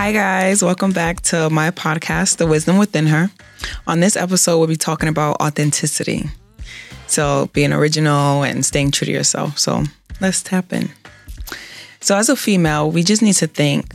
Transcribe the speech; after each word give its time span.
Hi, 0.00 0.12
guys. 0.12 0.64
Welcome 0.64 0.92
back 0.92 1.20
to 1.24 1.50
my 1.50 1.70
podcast, 1.72 2.38
The 2.38 2.46
Wisdom 2.46 2.78
Within 2.78 3.06
Her. 3.08 3.30
On 3.86 4.00
this 4.00 4.16
episode, 4.16 4.56
we'll 4.56 4.66
be 4.66 4.74
talking 4.74 5.10
about 5.10 5.36
authenticity. 5.42 6.24
So, 7.06 7.50
being 7.52 7.70
original 7.70 8.42
and 8.42 8.64
staying 8.64 8.92
true 8.92 9.04
to 9.04 9.12
yourself. 9.12 9.58
So, 9.58 9.84
let's 10.18 10.42
tap 10.42 10.72
in. 10.72 10.88
So, 12.00 12.16
as 12.16 12.30
a 12.30 12.34
female, 12.34 12.90
we 12.90 13.02
just 13.02 13.20
need 13.20 13.34
to 13.34 13.46
think 13.46 13.92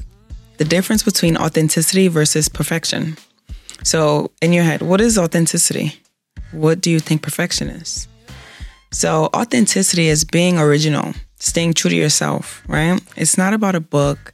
the 0.57 0.63
difference 0.63 1.02
between 1.02 1.38
authenticity 1.38 2.07
versus 2.07 2.49
perfection. 2.49 3.17
So, 3.81 4.29
in 4.43 4.53
your 4.53 4.63
head, 4.63 4.83
what 4.83 5.01
is 5.01 5.17
authenticity? 5.17 5.99
What 6.51 6.81
do 6.81 6.91
you 6.91 6.99
think 6.99 7.23
perfection 7.23 7.67
is? 7.67 8.07
So, 8.91 9.31
authenticity 9.33 10.05
is 10.05 10.23
being 10.23 10.59
original, 10.59 11.13
staying 11.39 11.73
true 11.73 11.89
to 11.89 11.95
yourself, 11.95 12.61
right? 12.67 13.02
It's 13.17 13.39
not 13.39 13.55
about 13.55 13.73
a 13.73 13.81
book, 13.81 14.33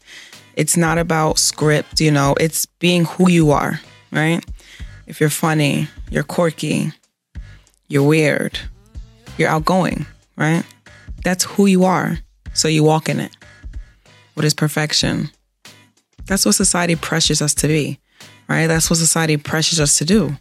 it's 0.62 0.78
not 0.78 1.00
about 1.00 1.40
script, 1.40 2.00
you 2.00 2.12
know, 2.12 2.36
it's 2.40 2.68
being 2.68 3.04
who 3.04 3.32
you 3.32 3.50
are, 3.50 3.82
right? 4.12 4.46
If 5.08 5.20
you're 5.20 5.32
funny, 5.32 5.88
you're 6.12 6.22
quirky, 6.22 6.92
you're 7.88 8.04
weird, 8.04 8.60
you're 9.40 9.50
outgoing, 9.50 10.06
right? 10.38 10.64
That's 11.24 11.46
who 11.46 11.66
you 11.66 11.84
are. 11.86 12.20
So 12.54 12.68
you 12.68 12.84
walk 12.84 13.10
in 13.10 13.20
it. 13.20 13.36
What 14.36 14.46
is 14.46 14.54
perfection? 14.54 15.32
That's 16.28 16.46
what 16.46 16.54
society 16.54 16.96
pressures 16.96 17.42
us 17.42 17.56
to 17.56 17.68
be, 17.68 18.00
right? 18.48 18.68
That's 18.68 18.88
what 18.88 19.00
society 19.00 19.38
pressures 19.38 19.80
us 19.80 19.98
to 19.98 20.06
do, 20.06 20.38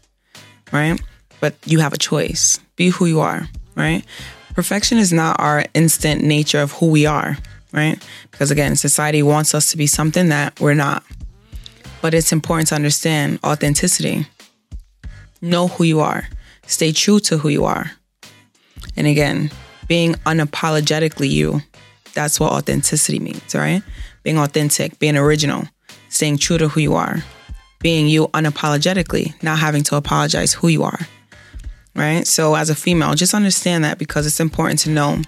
right? 0.70 1.00
But 1.40 1.54
you 1.64 1.78
have 1.78 1.94
a 1.94 1.98
choice. 1.98 2.60
Be 2.76 2.90
who 2.90 3.06
you 3.06 3.20
are, 3.20 3.48
right? 3.74 4.04
Perfection 4.52 4.98
is 4.98 5.14
not 5.14 5.40
our 5.40 5.64
instant 5.72 6.22
nature 6.22 6.60
of 6.60 6.72
who 6.72 6.90
we 6.90 7.06
are, 7.06 7.38
right? 7.72 8.02
Because 8.30 8.50
again, 8.50 8.76
society 8.76 9.22
wants 9.22 9.54
us 9.54 9.70
to 9.70 9.76
be 9.76 9.86
something 9.86 10.28
that 10.28 10.58
we're 10.60 10.74
not. 10.74 11.04
But 12.02 12.14
it's 12.14 12.32
important 12.32 12.68
to 12.68 12.74
understand 12.74 13.38
authenticity. 13.44 14.26
Know 15.40 15.68
who 15.68 15.84
you 15.84 16.00
are. 16.00 16.28
Stay 16.66 16.92
true 16.92 17.20
to 17.20 17.38
who 17.38 17.48
you 17.48 17.64
are. 17.64 17.90
And 18.96 19.06
again, 19.06 19.50
being 19.86 20.14
unapologetically 20.26 21.28
you. 21.28 21.60
That's 22.14 22.40
what 22.40 22.52
authenticity 22.52 23.18
means, 23.18 23.54
right? 23.54 23.82
Being 24.22 24.38
authentic, 24.38 24.98
being 24.98 25.16
original, 25.16 25.64
staying 26.08 26.38
true 26.38 26.58
to 26.58 26.68
who 26.68 26.80
you 26.80 26.94
are, 26.94 27.22
being 27.80 28.08
you 28.08 28.28
unapologetically, 28.28 29.40
not 29.42 29.58
having 29.58 29.82
to 29.84 29.96
apologize 29.96 30.52
who 30.52 30.68
you 30.68 30.82
are, 30.82 30.98
right? 31.94 32.26
So, 32.26 32.54
as 32.54 32.70
a 32.70 32.74
female, 32.74 33.14
just 33.14 33.34
understand 33.34 33.84
that 33.84 33.98
because 33.98 34.26
it's 34.26 34.40
important 34.40 34.80
to 34.80 34.90
know 34.90 35.22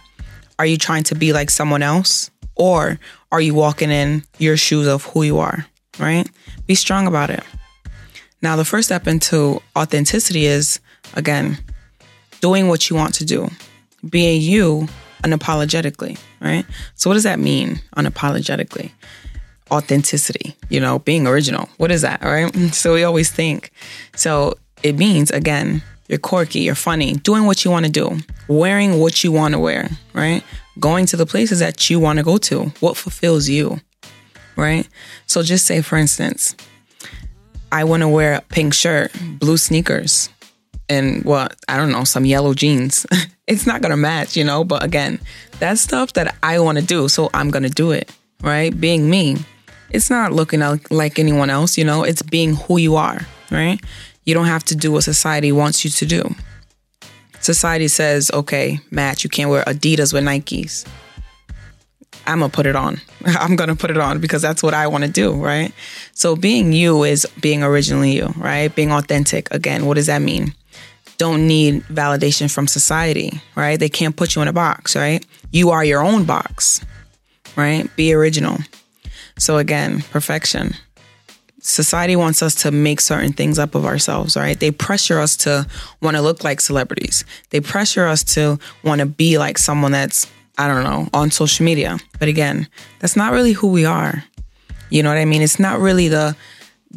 are 0.59 0.67
you 0.67 0.77
trying 0.77 1.03
to 1.05 1.15
be 1.15 1.33
like 1.33 1.51
someone 1.51 1.83
else 1.83 2.31
or 2.55 2.99
are 3.31 3.41
you 3.41 3.55
walking 3.55 3.91
in 3.91 4.25
your 4.39 4.57
shoes 4.57 4.87
of 4.87 5.05
who 5.07 5.23
you 5.23 5.39
are, 5.39 5.67
right? 5.99 6.29
Be 6.67 6.75
strong 6.75 7.07
about 7.07 7.31
it. 7.31 7.43
Now, 8.43 8.57
the 8.57 8.65
first 8.65 8.89
step 8.89 9.07
into 9.07 9.63
authenticity 9.77 10.47
is, 10.47 10.81
again, 11.15 11.59
doing 12.41 12.69
what 12.69 12.91
you 12.91 12.97
want 12.97 13.15
to 13.15 13.25
do, 13.25 13.49
being 14.09 14.43
you 14.43 14.89
unapologetically, 15.23 16.19
right? 16.41 16.67
So, 16.97 17.09
what 17.09 17.15
does 17.15 17.23
that 17.23 17.39
mean, 17.39 17.81
unapologetically? 17.97 18.91
Authenticity, 19.71 20.57
you 20.69 20.81
know, 20.81 20.99
being 20.99 21.27
original. 21.27 21.69
What 21.77 21.93
is 21.93 22.03
that, 22.03 22.23
right? 22.23 22.55
So, 22.75 22.95
we 22.95 23.05
always 23.05 23.31
think. 23.31 23.71
So, 24.17 24.59
it 24.83 24.97
means, 24.97 25.31
again, 25.31 25.83
you're 26.09 26.19
quirky, 26.19 26.61
you're 26.61 26.75
funny, 26.75 27.15
doing 27.15 27.47
what 27.47 27.65
you 27.65 27.71
want 27.71 27.87
to 27.87 27.93
do, 27.93 28.19
wearing 28.49 28.99
what 28.99 29.23
you 29.23 29.31
want 29.31 29.55
to 29.55 29.61
wear, 29.61 29.89
right? 30.13 30.43
Going 30.81 31.07
to 31.07 31.17
the 31.17 31.27
places 31.27 31.59
that 31.59 31.91
you 31.91 32.01
want 32.01 32.19
to 32.19 32.23
go 32.23 32.39
to, 32.39 32.65
what 32.81 32.97
fulfills 32.97 33.49
you, 33.49 33.81
right? 34.57 34.89
So, 35.27 35.43
just 35.43 35.67
say, 35.67 35.83
for 35.83 35.97
instance, 35.97 36.57
I 37.71 37.85
want 37.85 38.03
to 38.03 38.09
wear 38.09 38.35
a 38.35 38.41
pink 38.41 38.75
shirt, 38.75 39.13
blue 39.39 39.57
sneakers, 39.57 40.29
and 40.89 41.25
what 41.25 41.57
I 41.69 41.77
don't 41.77 41.93
know, 41.93 42.05
some 42.05 42.25
yellow 42.25 42.55
jeans. 42.55 43.07
it's 43.47 43.67
not 43.67 43.83
gonna 43.83 43.97
match, 43.97 44.37
you 44.37 44.45
know. 44.45 44.65
But 44.65 44.83
again, 44.85 45.21
that's 45.59 45.81
stuff 45.81 46.13
that 46.15 46.35
I 46.43 46.59
want 46.61 46.79
to 46.79 46.85
do, 46.85 47.09
so 47.09 47.31
I'm 47.35 47.51
gonna 47.51 47.71
do 47.71 47.93
it, 47.93 48.11
right? 48.43 48.79
Being 48.79 49.09
me, 49.09 49.37
it's 49.91 50.11
not 50.11 50.33
looking 50.33 50.61
like 50.91 51.19
anyone 51.19 51.51
else, 51.51 51.77
you 51.79 51.85
know. 51.85 52.03
It's 52.03 52.23
being 52.23 52.57
who 52.57 52.79
you 52.79 52.97
are, 52.97 53.27
right? 53.51 53.81
You 54.25 54.35
don't 54.35 54.47
have 54.47 54.65
to 54.65 54.77
do 54.77 54.93
what 54.93 55.05
society 55.05 55.53
wants 55.53 55.85
you 55.85 55.91
to 55.91 56.07
do. 56.07 56.35
Society 57.43 57.89
says, 57.89 58.31
okay, 58.33 58.79
Matt, 58.93 59.25
you 59.25 59.31
can't 59.31 59.51
wear 59.51 59.65
Adidas 59.65 60.15
with 60.15 60.23
Nikes. 60.25 60.87
I'm 62.25 62.39
gonna 62.39 62.53
put 62.53 62.67
it 62.67 62.77
on. 62.77 63.01
I'm 63.27 63.57
gonna 63.57 63.75
put 63.75 63.91
it 63.91 63.99
on 63.99 64.21
because 64.21 64.41
that's 64.43 64.63
what 64.63 64.75
I 64.75 64.87
wanna 64.87 65.09
do, 65.09 65.33
right? 65.33 65.73
So 66.13 66.37
being 66.37 66.73
you 66.73 67.03
is 67.03 67.27
being 67.41 67.65
originally 67.65 68.13
you, 68.13 68.33
right? 68.37 68.73
Being 68.75 68.93
authentic. 68.93 69.53
Again, 69.53 69.87
what 69.87 69.95
does 69.95 70.07
that 70.07 70.23
mean? 70.23 70.55
Don't 71.19 71.47
need 71.49 71.83
validation 71.85 72.49
from 72.53 72.69
society, 72.69 73.41
right? 73.57 73.79
They 73.79 73.89
can't 73.89 74.17
put 74.17 74.37
you 74.37 74.43
in 74.43 74.49
a 74.49 74.53
box, 74.53 74.95
right? 74.95 75.25
You 75.51 75.71
are 75.71 75.85
your 75.85 76.03
own 76.03 76.25
box, 76.25 76.81
right? 77.57 77.89
Be 77.97 78.15
original. 78.15 78.59
So 79.37 79.59
again, 79.59 80.03
perfection. 80.11 80.75
Society 81.65 82.17
wants 82.17 82.43
us 82.43 82.55
to 82.57 82.71
make 82.71 83.01
certain 83.01 83.33
things 83.33 83.59
up 83.59 83.75
of 83.75 83.87
ourselves, 83.87 84.37
right? 84.37 84.59
They 84.59 84.71
pressure 84.71 85.21
us 85.21 85.37
to 85.39 85.67
want 86.01 86.17
to 86.17 86.23
look 86.23 86.45
like 86.45 86.61
celebrities. 86.61 87.25
They 87.51 87.61
pressure 87.61 88.07
us 88.07 88.23
to 88.35 88.59
want 88.85 89.01
to 89.01 89.07
be 89.07 89.39
like 89.39 89.59
someone 89.59 89.93
that's 89.93 90.27
I 90.59 90.69
don't 90.69 90.85
know, 90.85 91.09
on 91.15 91.31
social 91.31 91.65
media. 91.65 91.99
But 92.19 92.29
again, 92.29 92.69
that's 92.99 93.17
not 93.17 93.33
really 93.33 93.53
who 93.53 93.69
we 93.69 93.85
are. 93.85 94.23
You 94.91 95.03
know 95.03 95.09
what 95.09 95.19
I 95.19 95.25
mean? 95.25 95.43
It's 95.43 95.59
not 95.59 95.81
really 95.81 96.09
the 96.09 96.37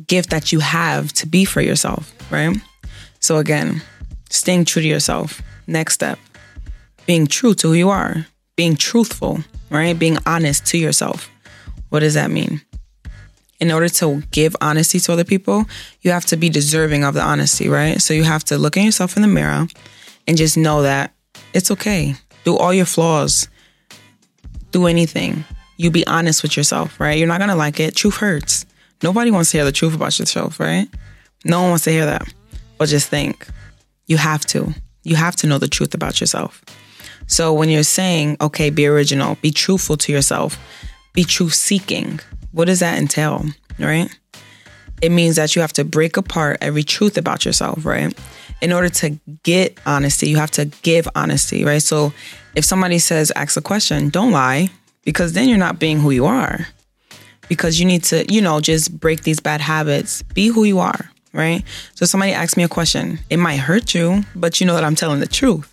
gift 0.07 0.29
that 0.31 0.51
you 0.51 0.59
have 0.59 1.13
to 1.13 1.27
be 1.27 1.45
for 1.45 1.61
yourself, 1.61 2.13
right? 2.29 2.57
So 3.19 3.37
again, 3.37 3.81
staying 4.29 4.65
true 4.65 4.81
to 4.81 4.87
yourself. 4.87 5.41
Next 5.67 5.93
step, 5.93 6.19
being 7.07 7.25
true 7.25 7.53
to 7.55 7.69
who 7.69 7.73
you 7.73 7.89
are, 7.89 8.27
being 8.55 8.75
truthful, 8.75 9.39
right? 9.69 9.97
Being 9.97 10.17
honest 10.25 10.65
to 10.67 10.77
yourself. 10.77 11.29
What 11.89 12.01
does 12.01 12.13
that 12.15 12.29
mean? 12.29 12.61
In 13.59 13.71
order 13.71 13.87
to 13.87 14.21
give 14.31 14.55
honesty 14.59 14.99
to 14.99 15.13
other 15.13 15.23
people, 15.23 15.65
you 16.01 16.11
have 16.11 16.25
to 16.25 16.37
be 16.37 16.49
deserving 16.49 17.05
of 17.05 17.13
the 17.13 17.21
honesty, 17.21 17.69
right? 17.69 18.01
So 18.01 18.13
you 18.13 18.23
have 18.23 18.43
to 18.45 18.57
look 18.57 18.75
at 18.75 18.83
yourself 18.83 19.15
in 19.15 19.21
the 19.21 19.29
mirror 19.29 19.67
and 20.27 20.37
just 20.37 20.57
know 20.57 20.81
that 20.81 21.13
it's 21.53 21.71
okay 21.71 22.15
do 22.45 22.55
all 22.55 22.73
your 22.73 22.85
flaws, 22.85 23.49
do 24.71 24.85
anything. 24.87 25.43
You 25.77 25.91
be 25.91 26.07
honest 26.07 26.43
with 26.43 26.55
yourself, 26.55 26.99
right? 26.99 27.17
You're 27.17 27.27
not 27.27 27.39
gonna 27.39 27.55
like 27.55 27.81
it. 27.81 27.95
Truth 27.95 28.17
hurts. 28.17 28.65
Nobody 29.03 29.31
wants 29.31 29.51
to 29.51 29.57
hear 29.57 29.65
the 29.65 29.73
truth 29.73 29.93
about 29.93 30.17
yourself, 30.17 30.59
right? 30.59 30.87
No 31.43 31.61
one 31.61 31.71
wants 31.71 31.83
to 31.83 31.91
hear 31.91 32.05
that. 32.05 32.33
But 32.77 32.87
just 32.87 33.09
think, 33.09 33.45
you 34.05 34.17
have 34.17 34.45
to. 34.47 34.73
You 35.03 35.15
have 35.17 35.35
to 35.37 35.47
know 35.47 35.57
the 35.57 35.67
truth 35.67 35.93
about 35.93 36.21
yourself. 36.21 36.63
So 37.27 37.53
when 37.53 37.69
you're 37.69 37.83
saying, 37.83 38.37
okay, 38.39 38.69
be 38.69 38.87
original, 38.87 39.35
be 39.41 39.51
truthful 39.51 39.97
to 39.97 40.11
yourself, 40.11 40.57
be 41.13 41.23
truth 41.23 41.53
seeking, 41.53 42.19
what 42.55 42.65
does 42.65 42.79
that 42.79 42.97
entail, 42.97 43.45
right? 43.77 44.09
It 45.01 45.11
means 45.11 45.35
that 45.35 45.55
you 45.55 45.61
have 45.61 45.73
to 45.73 45.83
break 45.83 46.17
apart 46.17 46.57
every 46.61 46.83
truth 46.83 47.17
about 47.17 47.45
yourself, 47.45 47.85
right? 47.85 48.17
in 48.61 48.71
order 48.71 48.89
to 48.89 49.09
get 49.43 49.77
honesty, 49.85 50.29
you 50.29 50.37
have 50.37 50.51
to 50.51 50.65
give 50.65 51.07
honesty, 51.15 51.63
right? 51.63 51.81
So 51.81 52.13
if 52.55 52.65
somebody 52.65 52.99
says, 52.99 53.31
ask 53.35 53.57
a 53.57 53.61
question, 53.61 54.09
don't 54.09 54.31
lie 54.31 54.69
because 55.03 55.33
then 55.33 55.49
you're 55.49 55.57
not 55.57 55.79
being 55.79 55.99
who 55.99 56.11
you 56.11 56.25
are. 56.25 56.67
Because 57.47 57.79
you 57.79 57.85
need 57.85 58.03
to, 58.05 58.25
you 58.31 58.41
know, 58.41 58.59
just 58.59 58.99
break 58.99 59.21
these 59.21 59.39
bad 59.39 59.61
habits, 59.61 60.23
be 60.23 60.47
who 60.47 60.63
you 60.63 60.79
are, 60.79 61.11
right? 61.31 61.63
So 61.93 62.05
somebody 62.05 62.31
asks 62.31 62.57
me 62.57 62.63
a 62.63 62.67
question, 62.67 63.19
it 63.29 63.37
might 63.37 63.57
hurt 63.57 63.93
you, 63.93 64.23
but 64.35 64.59
you 64.59 64.65
know 64.65 64.73
that 64.73 64.83
I'm 64.83 64.95
telling 64.95 65.19
the 65.19 65.27
truth. 65.27 65.71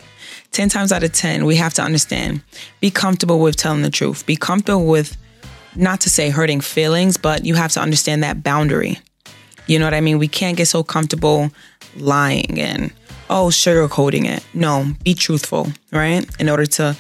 10 0.50 0.68
times 0.68 0.92
out 0.92 1.02
of 1.02 1.12
10, 1.12 1.46
we 1.46 1.56
have 1.56 1.72
to 1.74 1.82
understand, 1.82 2.42
be 2.80 2.90
comfortable 2.90 3.38
with 3.38 3.56
telling 3.56 3.80
the 3.80 3.90
truth, 3.90 4.26
be 4.26 4.36
comfortable 4.36 4.84
with, 4.84 5.16
not 5.74 6.00
to 6.02 6.10
say 6.10 6.30
hurting 6.30 6.60
feelings, 6.60 7.16
but 7.16 7.44
you 7.44 7.54
have 7.54 7.72
to 7.72 7.80
understand 7.80 8.22
that 8.22 8.42
boundary. 8.42 8.98
You 9.66 9.78
know 9.78 9.86
what 9.86 9.94
I 9.94 10.00
mean? 10.00 10.18
We 10.18 10.28
can't 10.28 10.56
get 10.56 10.68
so 10.68 10.82
comfortable 10.82 11.50
lying 11.96 12.60
and 12.60 12.92
oh 13.30 13.48
sugarcoating 13.48 14.26
it. 14.26 14.44
No, 14.54 14.92
be 15.04 15.14
truthful, 15.14 15.72
right? 15.90 16.26
In 16.38 16.48
order 16.48 16.66
to 16.66 16.96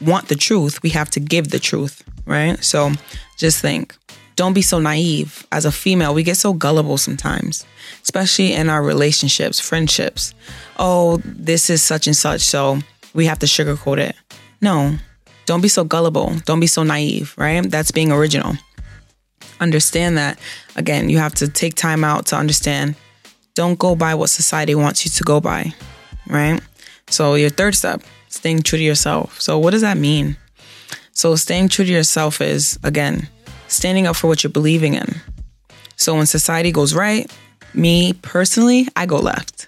want 0.00 0.28
the 0.28 0.34
truth, 0.34 0.82
we 0.82 0.90
have 0.90 1.10
to 1.10 1.20
give 1.20 1.50
the 1.50 1.58
truth, 1.58 2.02
right? 2.26 2.62
So 2.62 2.92
just 3.36 3.60
think. 3.60 3.94
Don't 4.36 4.52
be 4.52 4.62
so 4.62 4.78
naive. 4.78 5.44
As 5.50 5.64
a 5.64 5.72
female, 5.72 6.14
we 6.14 6.22
get 6.22 6.36
so 6.36 6.52
gullible 6.52 6.96
sometimes, 6.96 7.66
especially 8.02 8.52
in 8.52 8.68
our 8.68 8.82
relationships, 8.82 9.58
friendships. 9.58 10.32
Oh, 10.78 11.20
this 11.24 11.68
is 11.70 11.82
such 11.82 12.06
and 12.06 12.16
such, 12.16 12.42
so 12.42 12.78
we 13.14 13.26
have 13.26 13.40
to 13.40 13.46
sugarcoat 13.46 13.98
it. 13.98 14.14
No, 14.60 14.96
don't 15.48 15.62
be 15.62 15.68
so 15.68 15.82
gullible. 15.82 16.34
Don't 16.44 16.60
be 16.60 16.66
so 16.66 16.82
naive, 16.82 17.34
right? 17.38 17.62
That's 17.68 17.90
being 17.90 18.12
original. 18.12 18.52
Understand 19.60 20.18
that, 20.18 20.38
again, 20.76 21.08
you 21.08 21.16
have 21.16 21.34
to 21.36 21.48
take 21.48 21.74
time 21.74 22.04
out 22.04 22.26
to 22.26 22.36
understand 22.36 22.94
don't 23.54 23.78
go 23.78 23.96
by 23.96 24.14
what 24.14 24.28
society 24.28 24.74
wants 24.74 25.06
you 25.06 25.10
to 25.10 25.24
go 25.24 25.40
by, 25.40 25.72
right? 26.26 26.60
So, 27.08 27.34
your 27.34 27.48
third 27.48 27.74
step, 27.74 28.02
staying 28.28 28.62
true 28.62 28.78
to 28.78 28.84
yourself. 28.84 29.40
So, 29.40 29.58
what 29.58 29.70
does 29.70 29.80
that 29.80 29.96
mean? 29.96 30.36
So, 31.12 31.34
staying 31.34 31.70
true 31.70 31.86
to 31.86 31.90
yourself 31.90 32.42
is, 32.42 32.78
again, 32.84 33.26
standing 33.68 34.06
up 34.06 34.16
for 34.16 34.28
what 34.28 34.44
you're 34.44 34.52
believing 34.52 34.94
in. 34.94 35.22
So 35.96 36.14
when 36.14 36.26
society 36.26 36.72
goes 36.72 36.94
right, 36.94 37.30
me 37.74 38.12
personally, 38.12 38.86
I 38.94 39.06
go 39.06 39.16
left 39.16 39.67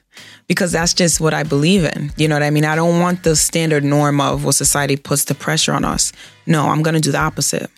because 0.51 0.73
that's 0.73 0.93
just 0.93 1.21
what 1.21 1.33
I 1.33 1.45
believe 1.45 1.85
in. 1.85 2.11
You 2.17 2.27
know 2.27 2.35
what 2.35 2.43
I 2.43 2.51
mean? 2.51 2.65
I 2.65 2.75
don't 2.75 2.99
want 2.99 3.23
the 3.23 3.37
standard 3.37 3.85
norm 3.85 4.21
of 4.21 4.45
what 4.45 4.57
society 4.57 4.97
puts 4.97 5.27
the 5.27 5.35
pressure 5.37 5.73
on 5.73 5.85
us. 5.85 6.13
No, 6.45 6.71
I'm 6.71 6.83
going 6.83 6.95
to 6.95 7.01
do 7.01 7.13
the 7.13 7.21
opposite. 7.21 7.71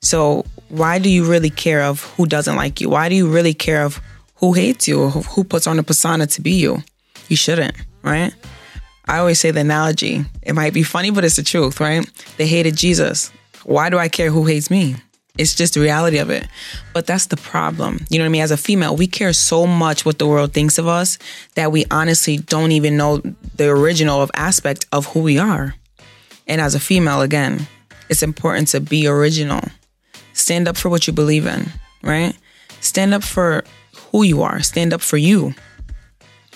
So 0.00 0.46
why 0.70 0.98
do 0.98 1.10
you 1.10 1.30
really 1.30 1.50
care 1.50 1.82
of 1.82 2.04
who 2.16 2.24
doesn't 2.24 2.56
like 2.56 2.80
you? 2.80 2.88
Why 2.88 3.10
do 3.10 3.14
you 3.14 3.28
really 3.28 3.52
care 3.52 3.84
of 3.84 4.00
who 4.36 4.54
hates 4.54 4.88
you 4.88 5.02
or 5.02 5.10
who 5.10 5.44
puts 5.44 5.66
on 5.66 5.78
a 5.78 5.82
persona 5.82 6.26
to 6.28 6.40
be 6.40 6.52
you? 6.52 6.82
You 7.28 7.36
shouldn't, 7.36 7.76
right? 8.02 8.32
I 9.04 9.18
always 9.18 9.38
say 9.38 9.50
the 9.50 9.60
analogy. 9.60 10.24
It 10.40 10.54
might 10.54 10.72
be 10.72 10.84
funny, 10.84 11.10
but 11.10 11.22
it's 11.22 11.36
the 11.36 11.42
truth, 11.42 11.80
right? 11.80 12.10
They 12.38 12.46
hated 12.46 12.76
Jesus. 12.76 13.30
Why 13.64 13.90
do 13.90 13.98
I 13.98 14.08
care 14.08 14.30
who 14.30 14.46
hates 14.46 14.70
me? 14.70 14.96
It's 15.38 15.54
just 15.54 15.74
the 15.74 15.80
reality 15.80 16.18
of 16.18 16.30
it. 16.30 16.48
But 16.92 17.06
that's 17.06 17.26
the 17.26 17.36
problem. 17.36 18.04
You 18.08 18.18
know 18.18 18.24
what 18.24 18.30
I 18.30 18.32
mean? 18.32 18.42
As 18.42 18.50
a 18.50 18.56
female, 18.56 18.96
we 18.96 19.06
care 19.06 19.32
so 19.32 19.66
much 19.66 20.04
what 20.04 20.18
the 20.18 20.26
world 20.26 20.52
thinks 20.52 20.78
of 20.78 20.86
us 20.86 21.18
that 21.54 21.72
we 21.72 21.84
honestly 21.90 22.38
don't 22.38 22.72
even 22.72 22.96
know 22.96 23.18
the 23.54 23.68
original 23.68 24.22
of 24.22 24.30
aspect 24.34 24.86
of 24.92 25.06
who 25.06 25.20
we 25.20 25.38
are. 25.38 25.74
And 26.46 26.60
as 26.60 26.74
a 26.74 26.80
female, 26.80 27.20
again, 27.20 27.66
it's 28.08 28.22
important 28.22 28.68
to 28.68 28.80
be 28.80 29.06
original. 29.06 29.60
Stand 30.32 30.68
up 30.68 30.76
for 30.76 30.88
what 30.88 31.06
you 31.06 31.12
believe 31.12 31.46
in, 31.46 31.66
right? 32.02 32.36
Stand 32.80 33.14
up 33.14 33.24
for 33.24 33.64
who 34.12 34.22
you 34.22 34.42
are. 34.42 34.62
Stand 34.62 34.92
up 34.92 35.00
for 35.00 35.16
you. 35.16 35.54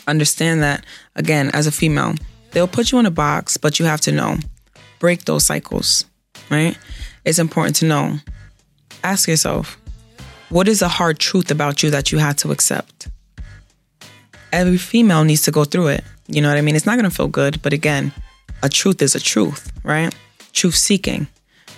Understand 0.07 0.63
that, 0.63 0.85
again, 1.17 1.51
as 1.53 1.67
a 1.67 1.73
female, 1.73 2.15
they'll 2.53 2.69
put 2.69 2.93
you 2.93 2.99
in 2.99 3.07
a 3.07 3.11
box, 3.11 3.57
but 3.57 3.79
you 3.79 3.85
have 3.85 4.01
to 4.03 4.13
know. 4.13 4.37
Break 4.99 5.25
those 5.25 5.45
cycles, 5.45 6.05
right? 6.51 6.77
It's 7.25 7.39
important 7.39 7.77
to 7.77 7.87
know 7.87 8.19
ask 9.05 9.29
yourself 9.29 9.79
what 10.51 10.67
is 10.67 10.83
a 10.83 10.89
hard 10.89 11.19
truth 11.19 11.51
about 11.51 11.83
you 11.83 11.91
that 11.91 12.11
you 12.11 12.19
had 12.19 12.37
to 12.39 12.51
accept? 12.51 13.09
Every 14.53 14.79
female 14.79 15.23
needs 15.25 15.43
to 15.43 15.53
go 15.53 15.65
through 15.65 15.89
it. 15.89 16.05
You 16.27 16.43
know 16.43 16.49
what 16.49 16.59
I 16.59 16.61
mean? 16.61 16.75
It's 16.75 16.87
not 16.87 16.97
to 16.97 17.11
feel 17.11 17.29
good, 17.29 17.63
but 17.63 17.73
again, 17.73 18.13
a 18.63 18.69
truth 18.69 19.01
is 19.01 19.15
a 19.15 19.21
truth, 19.21 19.73
right? 19.85 20.15
Truth 20.53 20.75
seeking. 20.75 21.29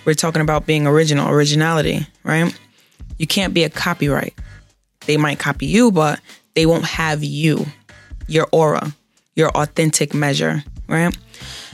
We're 0.05 0.15
talking 0.15 0.41
about 0.41 0.65
being 0.65 0.85
original, 0.87 1.29
originality, 1.29 2.07
right? 2.23 2.53
You 3.17 3.27
can't 3.27 3.53
be 3.53 3.63
a 3.63 3.69
copyright. 3.69 4.33
They 5.05 5.17
might 5.17 5.39
copy 5.39 5.65
you, 5.65 5.91
but 5.91 6.19
they 6.55 6.65
won't 6.65 6.85
have 6.85 7.23
you, 7.23 7.65
your 8.27 8.47
aura, 8.51 8.95
your 9.35 9.49
authentic 9.49 10.13
measure, 10.13 10.63
right? 10.87 11.15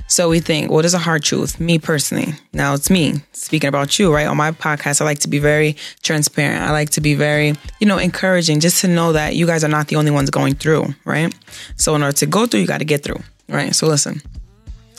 So 0.09 0.27
we 0.27 0.39
think, 0.39 0.71
what 0.71 0.85
is 0.85 0.95
a 0.95 0.97
hard 0.97 1.23
truth? 1.23 1.59
Me 1.59 1.77
personally. 1.77 2.33
Now 2.51 2.73
it's 2.73 2.89
me 2.89 3.21
speaking 3.31 3.67
about 3.67 4.00
you, 4.00 4.11
right? 4.11 4.25
On 4.25 4.35
my 4.35 4.51
podcast, 4.51 5.01
I 5.01 5.06
like 5.06 5.19
to 5.19 5.27
be 5.27 5.38
very 5.38 5.75
transparent. 6.01 6.63
I 6.63 6.71
like 6.71 6.89
to 6.91 7.01
be 7.01 7.13
very, 7.13 7.53
you 7.79 7.85
know, 7.85 8.00
encouraging 8.00 8.59
just 8.59 8.81
to 8.81 8.88
know 8.88 9.13
that 9.13 9.35
you 9.35 9.45
guys 9.45 9.63
are 9.63 9.69
not 9.69 9.88
the 9.88 9.97
only 9.97 10.09
ones 10.09 10.31
going 10.31 10.56
through, 10.56 10.95
right? 11.06 11.33
So 11.75 11.94
in 11.94 12.01
order 12.01 12.17
to 12.17 12.25
go 12.25 12.47
through, 12.47 12.61
you 12.61 12.67
got 12.67 12.79
to 12.79 12.85
get 12.85 13.03
through, 13.03 13.21
right? 13.47 13.73
So 13.75 13.85
listen. 13.85 14.19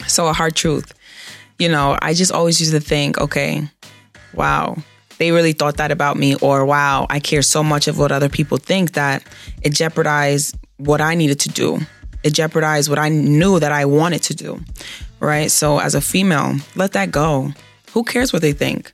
So 0.06 0.28
a 0.28 0.32
hard 0.32 0.54
truth. 0.54 0.94
You 1.58 1.68
know, 1.68 1.98
I 2.00 2.14
just 2.14 2.30
always 2.30 2.60
used 2.60 2.72
to 2.72 2.80
think, 2.80 3.18
okay, 3.18 3.68
wow, 4.32 4.76
they 5.18 5.32
really 5.32 5.54
thought 5.54 5.78
that 5.78 5.90
about 5.90 6.18
me, 6.18 6.36
or 6.36 6.64
wow, 6.64 7.08
I 7.10 7.18
care 7.18 7.42
so 7.42 7.64
much 7.64 7.88
of 7.88 7.98
what 7.98 8.12
other 8.12 8.28
people 8.28 8.58
think 8.58 8.92
that 8.92 9.24
it 9.62 9.74
jeopardized 9.74 10.56
what 10.76 11.00
I 11.00 11.16
needed 11.16 11.40
to 11.40 11.48
do 11.48 11.80
it 12.22 12.30
jeopardized 12.30 12.88
what 12.88 12.98
I 12.98 13.08
knew 13.08 13.58
that 13.60 13.72
I 13.72 13.84
wanted 13.84 14.22
to 14.24 14.34
do. 14.34 14.60
Right. 15.20 15.50
So 15.50 15.78
as 15.78 15.94
a 15.94 16.00
female, 16.00 16.56
let 16.76 16.92
that 16.92 17.10
go. 17.10 17.52
Who 17.92 18.04
cares 18.04 18.32
what 18.32 18.42
they 18.42 18.52
think? 18.52 18.92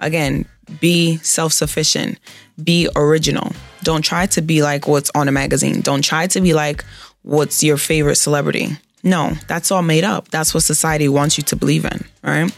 Again, 0.00 0.46
be 0.80 1.18
self 1.18 1.52
sufficient, 1.52 2.18
be 2.62 2.88
original. 2.96 3.52
Don't 3.82 4.02
try 4.02 4.26
to 4.26 4.42
be 4.42 4.62
like 4.62 4.88
what's 4.88 5.10
on 5.14 5.28
a 5.28 5.32
magazine. 5.32 5.80
Don't 5.80 6.02
try 6.02 6.26
to 6.28 6.40
be 6.40 6.54
like 6.54 6.84
what's 7.22 7.62
your 7.62 7.76
favorite 7.76 8.16
celebrity. 8.16 8.76
No, 9.02 9.32
that's 9.46 9.70
all 9.70 9.82
made 9.82 10.04
up. 10.04 10.28
That's 10.28 10.52
what 10.54 10.62
society 10.64 11.08
wants 11.08 11.38
you 11.38 11.44
to 11.44 11.56
believe 11.56 11.84
in, 11.84 12.04
right? 12.22 12.50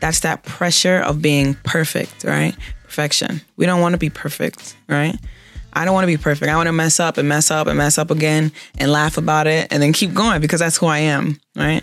That's 0.00 0.20
that 0.20 0.44
pressure 0.44 0.98
of 0.98 1.20
being 1.20 1.54
perfect, 1.64 2.22
right? 2.24 2.54
Perfection. 2.84 3.40
We 3.56 3.66
don't 3.66 3.80
want 3.80 3.94
to 3.94 3.98
be 3.98 4.10
perfect, 4.10 4.76
right? 4.88 5.16
I 5.76 5.84
don't 5.84 5.92
want 5.94 6.04
to 6.04 6.08
be 6.08 6.16
perfect. 6.16 6.50
I 6.50 6.56
want 6.56 6.68
to 6.68 6.72
mess 6.72 6.98
up 6.98 7.18
and 7.18 7.28
mess 7.28 7.50
up 7.50 7.66
and 7.66 7.76
mess 7.76 7.98
up 7.98 8.10
again 8.10 8.50
and 8.78 8.90
laugh 8.90 9.18
about 9.18 9.46
it 9.46 9.68
and 9.70 9.82
then 9.82 9.92
keep 9.92 10.14
going 10.14 10.40
because 10.40 10.60
that's 10.60 10.78
who 10.78 10.86
I 10.86 11.00
am, 11.00 11.38
right? 11.54 11.82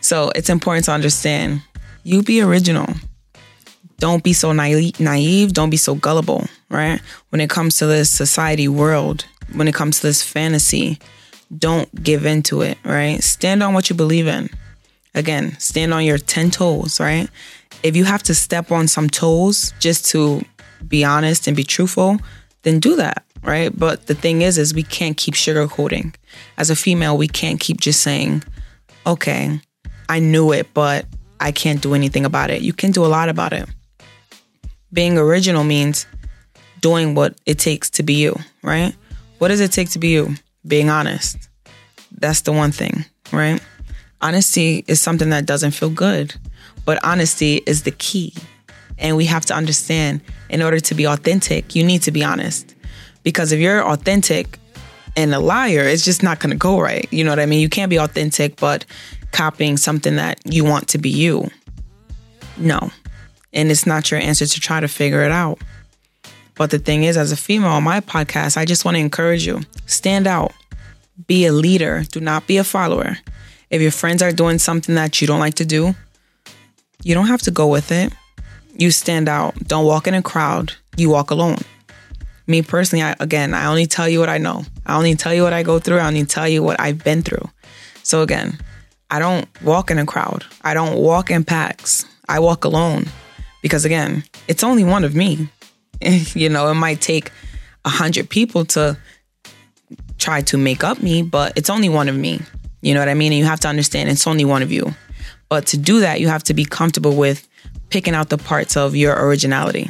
So 0.00 0.30
it's 0.36 0.48
important 0.48 0.84
to 0.84 0.92
understand 0.92 1.60
you 2.04 2.22
be 2.22 2.40
original. 2.40 2.86
Don't 3.98 4.22
be 4.22 4.32
so 4.32 4.52
naive. 4.52 5.52
Don't 5.52 5.70
be 5.70 5.76
so 5.76 5.94
gullible, 5.96 6.46
right? 6.68 7.00
When 7.30 7.40
it 7.40 7.50
comes 7.50 7.76
to 7.78 7.86
this 7.86 8.08
society 8.08 8.68
world, 8.68 9.26
when 9.52 9.66
it 9.66 9.74
comes 9.74 10.00
to 10.00 10.06
this 10.06 10.22
fantasy, 10.22 10.98
don't 11.56 12.02
give 12.02 12.26
into 12.26 12.62
it, 12.62 12.78
right? 12.84 13.22
Stand 13.22 13.62
on 13.62 13.74
what 13.74 13.90
you 13.90 13.96
believe 13.96 14.26
in. 14.26 14.48
Again, 15.14 15.58
stand 15.58 15.92
on 15.92 16.04
your 16.04 16.18
10 16.18 16.50
toes, 16.50 17.00
right? 17.00 17.28
If 17.82 17.96
you 17.96 18.04
have 18.04 18.22
to 18.24 18.34
step 18.34 18.70
on 18.70 18.86
some 18.88 19.08
toes 19.08 19.72
just 19.80 20.06
to 20.06 20.42
be 20.86 21.04
honest 21.04 21.46
and 21.46 21.56
be 21.56 21.64
truthful, 21.64 22.18
then 22.62 22.80
do 22.80 22.96
that, 22.96 23.23
right? 23.44 23.76
But 23.76 24.06
the 24.06 24.14
thing 24.14 24.42
is, 24.42 24.58
is 24.58 24.74
we 24.74 24.82
can't 24.82 25.16
keep 25.16 25.34
sugarcoating. 25.34 26.14
As 26.56 26.70
a 26.70 26.76
female, 26.76 27.16
we 27.16 27.28
can't 27.28 27.60
keep 27.60 27.80
just 27.80 28.00
saying, 28.00 28.42
okay, 29.06 29.60
I 30.08 30.18
knew 30.18 30.52
it, 30.52 30.72
but 30.74 31.06
I 31.40 31.52
can't 31.52 31.80
do 31.80 31.94
anything 31.94 32.24
about 32.24 32.50
it. 32.50 32.62
You 32.62 32.72
can 32.72 32.90
do 32.90 33.04
a 33.04 33.08
lot 33.08 33.28
about 33.28 33.52
it. 33.52 33.68
Being 34.92 35.18
original 35.18 35.64
means 35.64 36.06
doing 36.80 37.14
what 37.14 37.34
it 37.46 37.58
takes 37.58 37.90
to 37.90 38.02
be 38.02 38.14
you, 38.14 38.36
right? 38.62 38.94
What 39.38 39.48
does 39.48 39.60
it 39.60 39.72
take 39.72 39.90
to 39.90 39.98
be 39.98 40.08
you? 40.08 40.34
Being 40.66 40.90
honest. 40.90 41.48
That's 42.12 42.42
the 42.42 42.52
one 42.52 42.72
thing, 42.72 43.04
right? 43.32 43.60
Honesty 44.20 44.84
is 44.86 45.00
something 45.00 45.30
that 45.30 45.44
doesn't 45.44 45.72
feel 45.72 45.90
good, 45.90 46.34
but 46.84 47.02
honesty 47.04 47.62
is 47.66 47.82
the 47.82 47.90
key. 47.90 48.32
And 48.96 49.16
we 49.16 49.26
have 49.26 49.44
to 49.46 49.54
understand 49.54 50.20
in 50.48 50.62
order 50.62 50.78
to 50.80 50.94
be 50.94 51.06
authentic, 51.06 51.74
you 51.74 51.82
need 51.82 52.02
to 52.02 52.12
be 52.12 52.22
honest. 52.22 52.74
Because 53.24 53.50
if 53.50 53.58
you're 53.58 53.84
authentic 53.84 54.58
and 55.16 55.34
a 55.34 55.40
liar, 55.40 55.82
it's 55.82 56.04
just 56.04 56.22
not 56.22 56.38
going 56.38 56.50
to 56.50 56.56
go 56.56 56.80
right. 56.80 57.08
You 57.12 57.24
know 57.24 57.30
what 57.30 57.40
I 57.40 57.46
mean? 57.46 57.60
You 57.60 57.68
can't 57.68 57.90
be 57.90 57.98
authentic, 57.98 58.56
but 58.56 58.84
copying 59.32 59.76
something 59.76 60.16
that 60.16 60.38
you 60.44 60.64
want 60.64 60.88
to 60.88 60.98
be 60.98 61.10
you. 61.10 61.50
No. 62.56 62.90
And 63.52 63.70
it's 63.70 63.86
not 63.86 64.10
your 64.10 64.20
answer 64.20 64.46
to 64.46 64.60
try 64.60 64.80
to 64.80 64.88
figure 64.88 65.24
it 65.24 65.32
out. 65.32 65.58
But 66.54 66.70
the 66.70 66.78
thing 66.78 67.02
is, 67.02 67.16
as 67.16 67.32
a 67.32 67.36
female 67.36 67.70
on 67.70 67.82
my 67.82 68.00
podcast, 68.00 68.56
I 68.56 68.64
just 68.64 68.84
want 68.84 68.96
to 68.96 69.00
encourage 69.00 69.44
you 69.44 69.62
stand 69.86 70.28
out, 70.28 70.52
be 71.26 71.46
a 71.46 71.52
leader, 71.52 72.04
do 72.12 72.20
not 72.20 72.46
be 72.46 72.58
a 72.58 72.64
follower. 72.64 73.18
If 73.70 73.82
your 73.82 73.90
friends 73.90 74.22
are 74.22 74.30
doing 74.30 74.58
something 74.58 74.94
that 74.94 75.20
you 75.20 75.26
don't 75.26 75.40
like 75.40 75.54
to 75.54 75.64
do, 75.64 75.96
you 77.02 77.14
don't 77.14 77.26
have 77.26 77.42
to 77.42 77.50
go 77.50 77.66
with 77.66 77.90
it 77.90 78.12
you 78.76 78.90
stand 78.90 79.28
out. 79.28 79.54
Don't 79.66 79.84
walk 79.84 80.06
in 80.06 80.14
a 80.14 80.22
crowd. 80.22 80.72
You 80.96 81.10
walk 81.10 81.30
alone. 81.30 81.58
Me 82.46 82.62
personally, 82.62 83.02
I, 83.02 83.16
again, 83.20 83.54
I 83.54 83.66
only 83.66 83.86
tell 83.86 84.08
you 84.08 84.20
what 84.20 84.28
I 84.28 84.38
know. 84.38 84.64
I 84.86 84.96
only 84.96 85.14
tell 85.14 85.32
you 85.32 85.42
what 85.42 85.52
I 85.52 85.62
go 85.62 85.78
through. 85.78 85.98
I 85.98 86.06
only 86.06 86.24
tell 86.24 86.48
you 86.48 86.62
what 86.62 86.78
I've 86.78 87.02
been 87.02 87.22
through. 87.22 87.48
So 88.02 88.22
again, 88.22 88.58
I 89.10 89.18
don't 89.18 89.48
walk 89.62 89.90
in 89.90 89.98
a 89.98 90.06
crowd. 90.06 90.44
I 90.62 90.74
don't 90.74 90.98
walk 90.98 91.30
in 91.30 91.44
packs. 91.44 92.04
I 92.28 92.40
walk 92.40 92.64
alone 92.64 93.06
because 93.62 93.84
again, 93.84 94.24
it's 94.48 94.62
only 94.62 94.84
one 94.84 95.04
of 95.04 95.14
me. 95.14 95.48
you 96.00 96.48
know, 96.48 96.70
it 96.70 96.74
might 96.74 97.00
take 97.00 97.30
a 97.84 97.88
hundred 97.88 98.28
people 98.28 98.64
to 98.66 98.98
try 100.18 100.40
to 100.42 100.58
make 100.58 100.84
up 100.84 101.02
me, 101.02 101.22
but 101.22 101.52
it's 101.56 101.70
only 101.70 101.88
one 101.88 102.08
of 102.08 102.16
me. 102.16 102.40
You 102.82 102.92
know 102.94 103.00
what 103.00 103.08
I 103.08 103.14
mean? 103.14 103.32
And 103.32 103.38
you 103.38 103.44
have 103.44 103.60
to 103.60 103.68
understand 103.68 104.10
it's 104.10 104.26
only 104.26 104.44
one 104.44 104.62
of 104.62 104.70
you. 104.70 104.94
But 105.48 105.66
to 105.68 105.78
do 105.78 106.00
that, 106.00 106.20
you 106.20 106.28
have 106.28 106.42
to 106.44 106.54
be 106.54 106.64
comfortable 106.64 107.14
with 107.14 107.46
picking 107.88 108.14
out 108.14 108.28
the 108.28 108.38
parts 108.38 108.76
of 108.76 108.96
your 108.96 109.14
originality, 109.14 109.88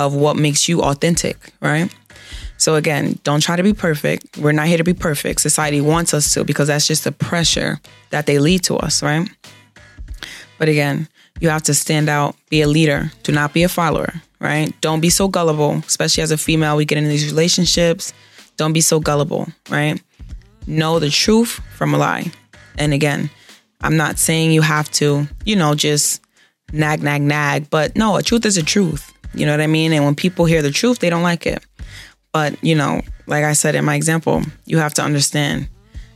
of 0.00 0.14
what 0.14 0.34
makes 0.34 0.66
you 0.66 0.80
authentic, 0.80 1.36
right? 1.60 1.94
So 2.56 2.74
again, 2.74 3.18
don't 3.22 3.42
try 3.42 3.56
to 3.56 3.62
be 3.62 3.74
perfect. 3.74 4.38
We're 4.38 4.52
not 4.52 4.66
here 4.66 4.78
to 4.78 4.84
be 4.84 4.94
perfect. 4.94 5.42
Society 5.42 5.80
wants 5.80 6.14
us 6.14 6.32
to 6.34 6.44
because 6.44 6.68
that's 6.68 6.86
just 6.86 7.04
the 7.04 7.12
pressure 7.12 7.80
that 8.08 8.26
they 8.26 8.38
lead 8.38 8.64
to 8.64 8.76
us, 8.76 9.02
right? 9.02 9.28
But 10.58 10.68
again, 10.68 11.06
you 11.40 11.50
have 11.50 11.62
to 11.64 11.74
stand 11.74 12.08
out, 12.08 12.34
be 12.48 12.62
a 12.62 12.66
leader, 12.66 13.12
do 13.22 13.32
not 13.32 13.52
be 13.52 13.62
a 13.62 13.68
follower, 13.68 14.12
right? 14.40 14.72
Don't 14.80 15.00
be 15.00 15.10
so 15.10 15.28
gullible, 15.28 15.82
especially 15.86 16.22
as 16.22 16.30
a 16.30 16.38
female. 16.38 16.76
We 16.76 16.86
get 16.86 16.98
into 16.98 17.10
these 17.10 17.26
relationships. 17.26 18.12
Don't 18.56 18.72
be 18.72 18.80
so 18.80 19.00
gullible, 19.00 19.48
right? 19.68 20.02
Know 20.66 20.98
the 20.98 21.10
truth 21.10 21.60
from 21.76 21.94
a 21.94 21.98
lie. 21.98 22.30
And 22.78 22.92
again, 22.94 23.30
I'm 23.82 23.96
not 23.96 24.18
saying 24.18 24.52
you 24.52 24.62
have 24.62 24.90
to, 24.92 25.26
you 25.44 25.56
know, 25.56 25.74
just 25.74 26.22
nag, 26.72 27.02
nag, 27.02 27.22
nag. 27.22 27.70
But 27.70 27.96
no, 27.96 28.16
a 28.16 28.22
truth 28.22 28.44
is 28.44 28.56
a 28.56 28.62
truth. 28.62 29.12
You 29.34 29.46
know 29.46 29.52
what 29.52 29.60
I 29.60 29.66
mean? 29.66 29.92
And 29.92 30.04
when 30.04 30.14
people 30.14 30.44
hear 30.44 30.62
the 30.62 30.70
truth, 30.70 30.98
they 30.98 31.10
don't 31.10 31.22
like 31.22 31.46
it. 31.46 31.64
But, 32.32 32.62
you 32.62 32.74
know, 32.74 33.02
like 33.26 33.44
I 33.44 33.52
said 33.52 33.74
in 33.74 33.84
my 33.84 33.94
example, 33.94 34.42
you 34.64 34.78
have 34.78 34.94
to 34.94 35.02
understand 35.02 35.68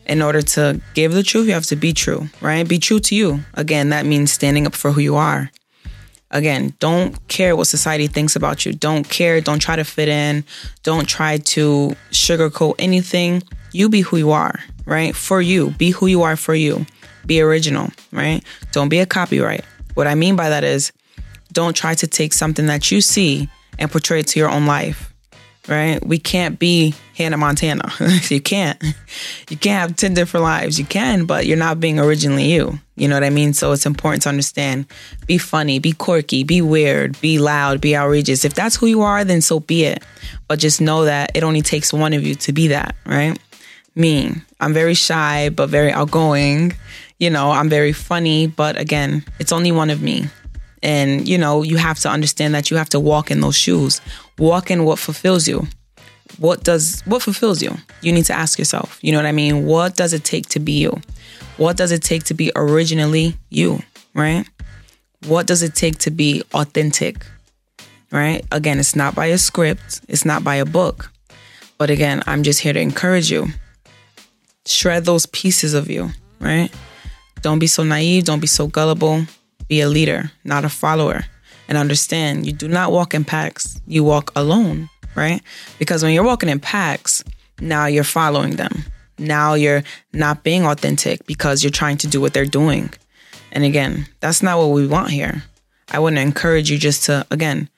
in 0.07 0.23
order 0.23 0.43
to 0.43 0.81
give 0.95 1.13
the 1.13 1.23
truth, 1.23 1.47
you 1.47 1.55
have 1.55 1.67
to 1.67 1.77
be 1.77 1.93
true, 1.93 2.29
right? 2.41 2.69
Be 2.69 2.79
true 2.79 3.01
to 3.01 3.15
you. 3.15 3.41
Again, 3.55 3.91
that 3.91 4.07
means 4.07 4.33
standing 4.33 4.67
up 4.67 4.75
for 4.75 4.93
who 4.93 5.01
you 5.01 5.17
are. 5.17 5.51
Again, 6.31 6.75
don't 6.81 7.17
care 7.29 7.55
what 7.55 7.69
society 7.69 8.07
thinks 8.09 8.35
about 8.35 8.67
you. 8.67 8.73
Don't 8.73 9.09
care. 9.09 9.41
Don't 9.41 9.61
try 9.61 9.77
to 9.77 9.85
fit 9.85 10.09
in. 10.09 10.45
Don't 10.83 11.09
try 11.09 11.39
to 11.39 11.97
sugarcoat 12.11 12.75
anything. 12.79 13.43
You 13.73 13.89
be 13.89 14.01
who 14.01 14.17
you 14.17 14.33
are, 14.33 14.59
right? 14.85 15.15
For 15.15 15.41
you. 15.41 15.71
Be 15.71 15.91
who 15.91 16.07
you 16.07 16.23
are 16.23 16.37
for 16.37 16.55
you. 16.55 16.87
Be 17.27 17.41
original, 17.41 17.91
right? 18.11 18.43
Don't 18.73 18.89
be 18.89 18.99
a 18.99 19.07
copyright. 19.07 19.65
What 19.95 20.07
I 20.07 20.17
mean 20.17 20.35
by 20.35 20.49
that 20.49 20.65
is 20.65 20.93
don't 21.55 21.75
try 21.75 21.95
to 21.95 22.07
take 22.07 22.35
something 22.35 22.67
that 22.67 22.91
you 22.91 23.01
see 23.01 23.49
and 23.79 23.91
portray 23.91 24.21
it 24.21 24.27
to 24.29 24.39
your 24.39 24.51
own 24.51 24.67
life 24.67 25.15
right? 25.69 26.05
We 26.05 26.19
can't 26.19 26.59
be 26.59 26.95
Hannah 27.17 27.37
Montana. 27.37 27.91
you 28.29 28.41
can't. 28.41 28.83
You 29.49 29.57
can't 29.57 29.81
have 29.81 29.97
10 29.97 30.15
different 30.15 30.45
lives. 30.45 30.79
You 30.79 30.85
can, 30.85 31.25
but 31.25 31.47
you're 31.47 31.57
not 31.57 31.81
being 31.81 31.99
originally 31.99 32.53
you. 32.53 32.79
You 32.97 33.09
know 33.09 33.17
what 33.17 33.25
I 33.25 33.31
mean? 33.31 33.55
So 33.55 33.73
it's 33.73 33.87
important 33.87 34.23
to 34.25 34.29
understand 34.29 34.87
be 35.27 35.39
funny, 35.39 35.79
be 35.79 35.93
quirky, 35.93 36.45
be 36.45 36.61
weird, 36.61 37.21
be 37.21 37.39
loud, 37.39 37.81
be 37.81 37.97
outrageous. 37.97 38.45
If 38.45 38.55
that's 38.55 38.77
who 38.77 38.87
you 38.87 39.03
are, 39.03 39.25
then 39.25 39.41
so 39.41 39.61
be 39.61 39.85
it. 39.85 40.05
But 40.49 40.59
just 40.59 40.81
know 40.81 41.05
that 41.05 41.33
it 41.35 41.43
only 41.43 41.63
takes 41.63 41.93
one 41.93 42.13
of 42.13 42.25
you 42.25 42.35
to 42.37 42.53
be 42.53 42.69
that, 42.69 42.95
right? 43.07 43.39
Me, 43.97 44.33
I'm 44.61 44.73
very 44.73 44.95
shy, 44.95 45.49
but 45.49 45.69
very 45.69 45.93
outgoing. 45.93 46.75
You 47.19 47.31
know, 47.31 47.51
I'm 47.51 47.69
very 47.69 47.93
funny, 47.93 48.49
but 48.49 48.79
again, 48.79 49.25
it's 49.39 49.53
only 49.53 49.73
one 49.73 49.91
of 49.91 50.03
me. 50.03 50.27
And, 50.85 51.27
you 51.27 51.39
know, 51.39 51.63
you 51.63 51.79
have 51.79 51.99
to 52.01 52.11
understand 52.11 52.55
that 52.55 52.71
you 52.71 52.77
have 52.77 52.91
to 52.91 53.01
walk 53.01 53.31
in 53.31 53.41
those 53.41 53.57
shoes. 53.57 54.03
Walk 54.39 54.71
in 54.71 54.85
what 54.85 54.99
fulfills 54.99 55.49
you. 55.49 55.67
What 56.39 56.63
does 56.63 57.01
what 57.07 57.23
fulfills 57.23 57.63
you? 57.63 57.77
You 58.03 58.13
need 58.13 58.27
to 58.27 58.35
ask 58.35 58.59
yourself. 58.59 58.99
You 59.01 59.13
know 59.13 59.19
what 59.19 59.27
I 59.27 59.33
mean? 59.33 59.65
What 59.65 59.97
does 59.97 60.13
it 60.13 60.25
take 60.25 60.49
to 60.51 60.61
be 60.61 60.73
you? 60.73 61.01
What 61.57 61.77
does 61.77 61.91
it 61.91 62.03
take 62.03 62.25
to 62.25 62.35
be 62.35 62.53
originally 62.55 63.37
you, 63.49 63.83
right? 64.15 64.47
What 65.27 65.47
does 65.47 65.63
it 65.63 65.75
take 65.75 65.99
to 65.99 66.11
be 66.11 66.43
authentic? 66.53 67.25
Right? 68.11 68.45
Again, 68.53 68.79
it's 68.79 68.95
not 68.95 69.15
by 69.15 69.27
a 69.27 69.39
script, 69.39 70.01
it's 70.09 70.25
not 70.25 70.45
by 70.45 70.57
a 70.57 70.67
book. 70.67 71.11
But 71.79 71.91
again, 71.91 72.23
I'm 72.27 72.43
just 72.43 72.61
here 72.61 72.73
to 72.73 72.81
encourage 72.81 73.31
you. 73.31 73.49
Shred 74.67 75.05
those 75.05 75.27
pieces 75.27 75.75
of 75.75 75.91
you, 75.91 76.11
right? 76.41 76.71
Don't 77.43 77.59
be 77.59 77.67
so 77.67 77.83
naive, 77.83 78.25
don't 78.25 78.41
be 78.41 78.47
so 78.47 78.67
gullible. 78.67 79.27
Be 79.69 79.81
a 79.81 79.89
leader, 79.89 80.31
not 80.45 80.65
a 80.65 80.69
follower. 80.69 81.25
And 81.69 81.79
understand 81.79 82.47
you 82.47 82.53
do 82.53 82.69
not 82.69 82.93
walk 82.93 83.15
in 83.15 83.25
packs, 83.25 83.81
you 83.87 84.05
walk 84.05 84.31
alone, 84.37 84.91
right? 85.15 85.41
Because 85.79 86.03
when 86.03 86.13
you're 86.13 86.25
walking 86.25 86.49
in 86.49 86.61
packs, 86.61 87.25
now 87.61 87.87
you're 87.87 88.05
following 88.05 88.57
them. 88.57 88.85
Now 89.19 89.55
you're 89.55 89.83
not 90.13 90.43
being 90.43 90.67
authentic 90.67 91.25
because 91.27 91.63
you're 91.63 91.71
trying 91.71 91.97
to 91.99 92.07
do 92.07 92.21
what 92.21 92.35
they're 92.35 92.45
doing. 92.45 92.93
And 93.53 93.65
again, 93.65 94.07
that's 94.21 94.43
not 94.43 94.59
what 94.59 94.71
we 94.71 94.87
want 94.87 95.11
here. 95.11 95.45
I 95.91 95.99
wouldn't 96.01 96.21
encourage 96.21 96.71
you 96.71 96.79
just 96.79 97.05
to, 97.05 97.25
again, 97.31 97.69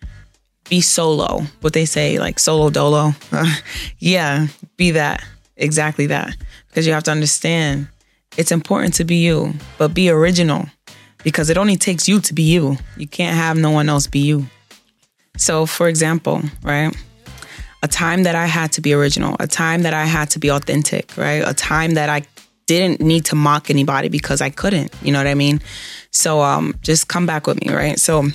be 0.69 0.81
solo. 0.81 1.43
What 1.61 1.75
they 1.75 1.85
say, 1.85 2.19
like 2.19 2.39
solo 2.39 2.71
dolo. 2.71 3.13
yeah, 3.99 4.47
be 4.77 4.93
that. 4.93 5.23
Exactly 5.57 6.07
that. 6.07 6.35
Because 6.69 6.87
you 6.87 6.93
have 6.93 7.05
to 7.05 7.11
understand 7.11 7.89
it's 8.37 8.53
important 8.53 8.95
to 8.95 9.05
be 9.05 9.17
you, 9.17 9.55
but 9.79 9.95
be 9.95 10.11
original 10.11 10.67
because 11.27 11.51
it 11.51 11.59
only 11.59 11.77
takes 11.77 12.07
you 12.07 12.21
to 12.21 12.33
be 12.33 12.45
you. 12.45 12.79
You 12.97 13.09
can't 13.09 13.37
have 13.37 13.57
no 13.57 13.73
one 13.73 13.89
else 13.89 14.07
be 14.07 14.21
you. 14.21 14.47
So, 15.37 15.67
for 15.67 15.89
example, 15.89 16.41
right? 16.63 16.97
A 17.83 17.89
time 17.89 18.23
that 18.23 18.37
I 18.37 18.47
had 18.47 18.71
to 18.75 18.81
be 18.81 18.95
original, 18.95 19.35
a 19.41 19.49
time 19.49 19.83
that 19.83 19.93
I 19.93 20.05
had 20.05 20.31
to 20.31 20.39
be 20.39 20.53
authentic, 20.53 21.17
right? 21.17 21.43
A 21.45 21.53
time 21.53 21.95
that 21.95 22.09
I 22.09 22.23
didn't 22.67 23.01
need 23.01 23.25
to 23.25 23.35
mock 23.35 23.71
anybody 23.71 24.09
because 24.09 24.41
I 24.41 24.51
couldn't, 24.51 24.95
you 25.03 25.11
know 25.11 25.19
what 25.19 25.27
I 25.27 25.35
mean? 25.35 25.61
So, 26.13 26.43
um, 26.43 26.77
just 26.83 27.09
come 27.09 27.27
back 27.27 27.49
with 27.49 27.61
me, 27.61 27.75
right? 27.75 27.99
So, 27.99 28.29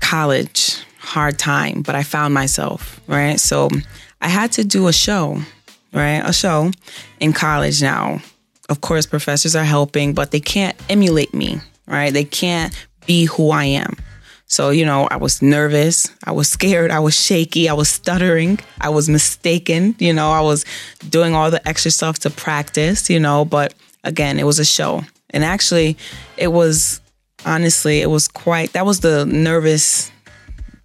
college, 0.00 0.84
hard 0.98 1.38
time, 1.38 1.80
but 1.80 1.94
I 1.94 2.02
found 2.02 2.34
myself, 2.34 3.00
right? 3.06 3.40
So, 3.40 3.70
I 4.20 4.28
had 4.28 4.52
to 4.52 4.64
do 4.64 4.86
a 4.88 4.92
show, 4.92 5.38
right? 5.94 6.20
A 6.22 6.34
show 6.34 6.72
in 7.20 7.32
college 7.32 7.80
now. 7.80 8.20
Of 8.70 8.80
course, 8.80 9.04
professors 9.04 9.54
are 9.56 9.64
helping, 9.64 10.14
but 10.14 10.30
they 10.30 10.40
can't 10.40 10.76
emulate 10.88 11.34
me, 11.34 11.60
right? 11.86 12.12
They 12.12 12.24
can't 12.24 12.72
be 13.06 13.24
who 13.24 13.50
I 13.50 13.64
am. 13.64 13.96
So, 14.46 14.70
you 14.70 14.84
know, 14.84 15.06
I 15.10 15.16
was 15.16 15.42
nervous, 15.42 16.08
I 16.24 16.32
was 16.32 16.48
scared, 16.48 16.90
I 16.90 16.98
was 16.98 17.14
shaky, 17.14 17.68
I 17.68 17.72
was 17.72 17.88
stuttering, 17.88 18.58
I 18.80 18.88
was 18.88 19.08
mistaken, 19.08 19.94
you 19.98 20.12
know, 20.12 20.32
I 20.32 20.40
was 20.40 20.64
doing 21.08 21.34
all 21.34 21.52
the 21.52 21.66
extra 21.68 21.90
stuff 21.90 22.18
to 22.20 22.30
practice, 22.30 23.10
you 23.10 23.20
know, 23.20 23.44
but 23.44 23.74
again, 24.02 24.40
it 24.40 24.44
was 24.44 24.58
a 24.58 24.64
show. 24.64 25.02
And 25.30 25.44
actually, 25.44 25.96
it 26.36 26.48
was 26.48 27.00
honestly, 27.46 28.00
it 28.00 28.10
was 28.10 28.28
quite 28.28 28.72
that 28.72 28.86
was 28.86 29.00
the 29.00 29.24
nervous 29.26 30.10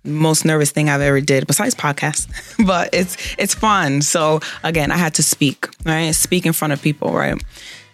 most 0.06 0.46
nervous 0.46 0.72
thing 0.72 0.90
I've 0.90 1.02
ever 1.02 1.22
did 1.22 1.48
besides 1.48 1.76
podcast. 1.76 2.28
but 2.66 2.90
it's 2.94 3.18
it's 3.38 3.54
fun. 3.54 4.02
So 4.02 4.40
again, 4.64 4.92
I 4.92 4.98
had 4.98 5.14
to 5.16 5.24
speak, 5.24 5.68
right? 5.86 6.14
Speak 6.14 6.46
in 6.46 6.54
front 6.54 6.74
of 6.74 6.82
people, 6.82 7.14
right? 7.14 7.42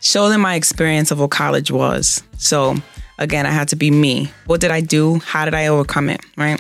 Show 0.01 0.29
them 0.29 0.41
my 0.41 0.55
experience 0.55 1.11
of 1.11 1.19
what 1.19 1.31
college 1.31 1.71
was. 1.71 2.23
So 2.37 2.75
again, 3.19 3.45
I 3.45 3.51
had 3.51 3.67
to 3.69 3.75
be 3.75 3.91
me. 3.91 4.31
What 4.45 4.61
did 4.61 4.71
I 4.71 4.81
do? 4.81 5.19
How 5.19 5.45
did 5.45 5.53
I 5.53 5.67
overcome 5.67 6.09
it? 6.09 6.21
Right. 6.37 6.59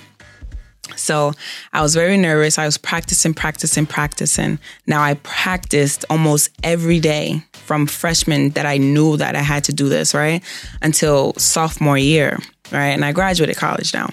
So 0.95 1.33
I 1.73 1.81
was 1.81 1.95
very 1.95 2.17
nervous. 2.17 2.57
I 2.57 2.65
was 2.65 2.77
practicing, 2.77 3.33
practicing, 3.33 3.85
practicing. 3.85 4.59
Now 4.87 5.01
I 5.01 5.15
practiced 5.15 6.05
almost 6.09 6.49
every 6.63 6.99
day 6.99 7.43
from 7.51 7.87
freshman 7.87 8.49
that 8.51 8.65
I 8.65 8.77
knew 8.77 9.17
that 9.17 9.35
I 9.35 9.41
had 9.41 9.63
to 9.65 9.73
do 9.73 9.89
this, 9.89 10.13
right? 10.13 10.43
Until 10.81 11.33
sophomore 11.35 11.97
year, 11.97 12.39
right? 12.71 12.89
And 12.89 13.03
I 13.03 13.11
graduated 13.11 13.57
college 13.57 13.93
now. 13.93 14.09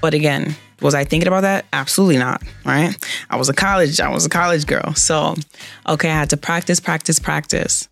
But 0.00 0.14
again, 0.14 0.54
was 0.80 0.94
I 0.94 1.04
thinking 1.04 1.28
about 1.28 1.42
that? 1.42 1.66
Absolutely 1.72 2.18
not, 2.18 2.42
right? 2.64 2.94
I 3.28 3.36
was 3.36 3.48
a 3.48 3.54
college, 3.54 4.00
I 4.00 4.08
was 4.08 4.24
a 4.24 4.30
college 4.30 4.66
girl. 4.66 4.94
So, 4.94 5.36
okay, 5.86 6.10
I 6.10 6.14
had 6.14 6.30
to 6.30 6.36
practice, 6.36 6.80
practice, 6.80 7.18
practice. 7.18 7.88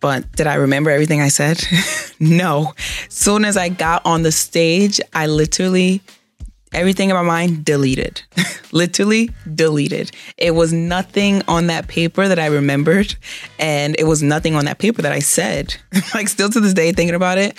But 0.00 0.30
did 0.32 0.46
I 0.46 0.54
remember 0.54 0.90
everything 0.90 1.20
I 1.20 1.28
said? 1.28 1.64
no. 2.20 2.74
Soon 3.08 3.44
as 3.44 3.56
I 3.56 3.70
got 3.70 4.04
on 4.04 4.22
the 4.22 4.32
stage, 4.32 5.00
I 5.14 5.26
literally 5.26 6.02
everything 6.74 7.08
in 7.08 7.16
my 7.16 7.22
mind 7.22 7.64
deleted. 7.64 8.22
literally 8.72 9.30
deleted. 9.54 10.10
It 10.36 10.54
was 10.54 10.72
nothing 10.72 11.42
on 11.48 11.68
that 11.68 11.88
paper 11.88 12.28
that 12.28 12.38
I 12.38 12.46
remembered 12.46 13.14
and 13.58 13.94
it 13.98 14.04
was 14.04 14.22
nothing 14.22 14.54
on 14.56 14.64
that 14.64 14.78
paper 14.78 15.00
that 15.02 15.12
I 15.12 15.20
said. 15.20 15.76
like 16.14 16.28
still 16.28 16.50
to 16.50 16.60
this 16.60 16.74
day 16.74 16.92
thinking 16.92 17.14
about 17.14 17.38
it, 17.38 17.56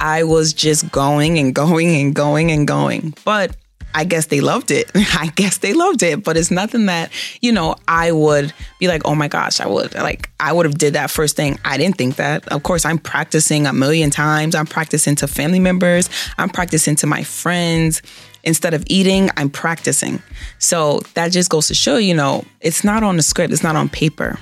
I 0.00 0.24
was 0.24 0.52
just 0.52 0.90
going 0.90 1.38
and 1.38 1.54
going 1.54 1.94
and 2.00 2.14
going 2.14 2.50
and 2.50 2.66
going. 2.66 3.14
But 3.24 3.56
I 3.94 4.04
guess 4.04 4.26
they 4.26 4.40
loved 4.40 4.70
it. 4.70 4.90
I 4.94 5.30
guess 5.34 5.58
they 5.58 5.72
loved 5.72 6.02
it, 6.02 6.24
but 6.24 6.36
it's 6.36 6.50
nothing 6.50 6.86
that, 6.86 7.10
you 7.40 7.52
know, 7.52 7.74
I 7.88 8.12
would 8.12 8.52
be 8.78 8.88
like, 8.88 9.02
"Oh 9.04 9.14
my 9.14 9.28
gosh, 9.28 9.60
I 9.60 9.66
would." 9.66 9.94
Like 9.94 10.30
I 10.38 10.52
would 10.52 10.66
have 10.66 10.78
did 10.78 10.94
that 10.94 11.10
first 11.10 11.36
thing. 11.36 11.58
I 11.64 11.76
didn't 11.76 11.96
think 11.96 12.16
that. 12.16 12.46
Of 12.48 12.62
course, 12.62 12.84
I'm 12.84 12.98
practicing 12.98 13.66
a 13.66 13.72
million 13.72 14.10
times. 14.10 14.54
I'm 14.54 14.66
practicing 14.66 15.16
to 15.16 15.26
family 15.26 15.60
members. 15.60 16.08
I'm 16.38 16.48
practicing 16.48 16.96
to 16.96 17.06
my 17.06 17.22
friends. 17.22 18.02
Instead 18.42 18.72
of 18.72 18.84
eating, 18.86 19.28
I'm 19.36 19.50
practicing. 19.50 20.22
So 20.58 21.00
that 21.12 21.30
just 21.30 21.50
goes 21.50 21.66
to 21.68 21.74
show, 21.74 21.98
you 21.98 22.14
know, 22.14 22.44
it's 22.60 22.84
not 22.84 23.02
on 23.02 23.18
the 23.18 23.22
script, 23.22 23.52
it's 23.52 23.62
not 23.62 23.76
on 23.76 23.90
paper. 23.90 24.38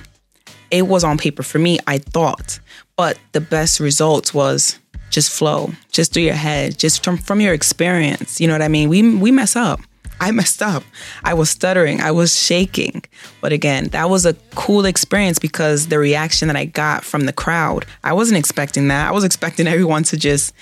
It 0.71 0.87
was 0.87 1.03
on 1.03 1.17
paper 1.17 1.43
for 1.43 1.59
me, 1.59 1.79
I 1.85 1.97
thought. 1.97 2.59
But 2.95 3.19
the 3.33 3.41
best 3.41 3.81
results 3.81 4.33
was 4.33 4.79
just 5.09 5.31
flow, 5.31 5.71
just 5.91 6.13
through 6.13 6.23
your 6.23 6.35
head, 6.35 6.77
just 6.77 7.03
from 7.03 7.17
from 7.17 7.41
your 7.41 7.53
experience. 7.53 8.39
You 8.39 8.47
know 8.47 8.53
what 8.53 8.61
I 8.61 8.67
mean? 8.67 8.89
We 8.89 9.17
we 9.17 9.31
mess 9.31 9.55
up. 9.55 9.79
I 10.21 10.31
messed 10.31 10.61
up. 10.61 10.83
I 11.23 11.33
was 11.33 11.49
stuttering. 11.49 12.01
I 12.01 12.11
was 12.11 12.37
shaking. 12.37 13.03
But 13.39 13.53
again, 13.53 13.85
that 13.89 14.09
was 14.09 14.25
a 14.25 14.33
cool 14.55 14.85
experience 14.85 15.39
because 15.39 15.87
the 15.87 15.97
reaction 15.97 16.49
that 16.49 16.57
I 16.57 16.65
got 16.65 17.05
from 17.05 17.25
the 17.25 17.31
crowd, 17.31 17.85
I 18.03 18.11
wasn't 18.11 18.37
expecting 18.37 18.89
that. 18.89 19.07
I 19.07 19.11
was 19.11 19.23
expecting 19.23 19.67
everyone 19.75 20.03
to 20.03 20.17
just 20.17 20.53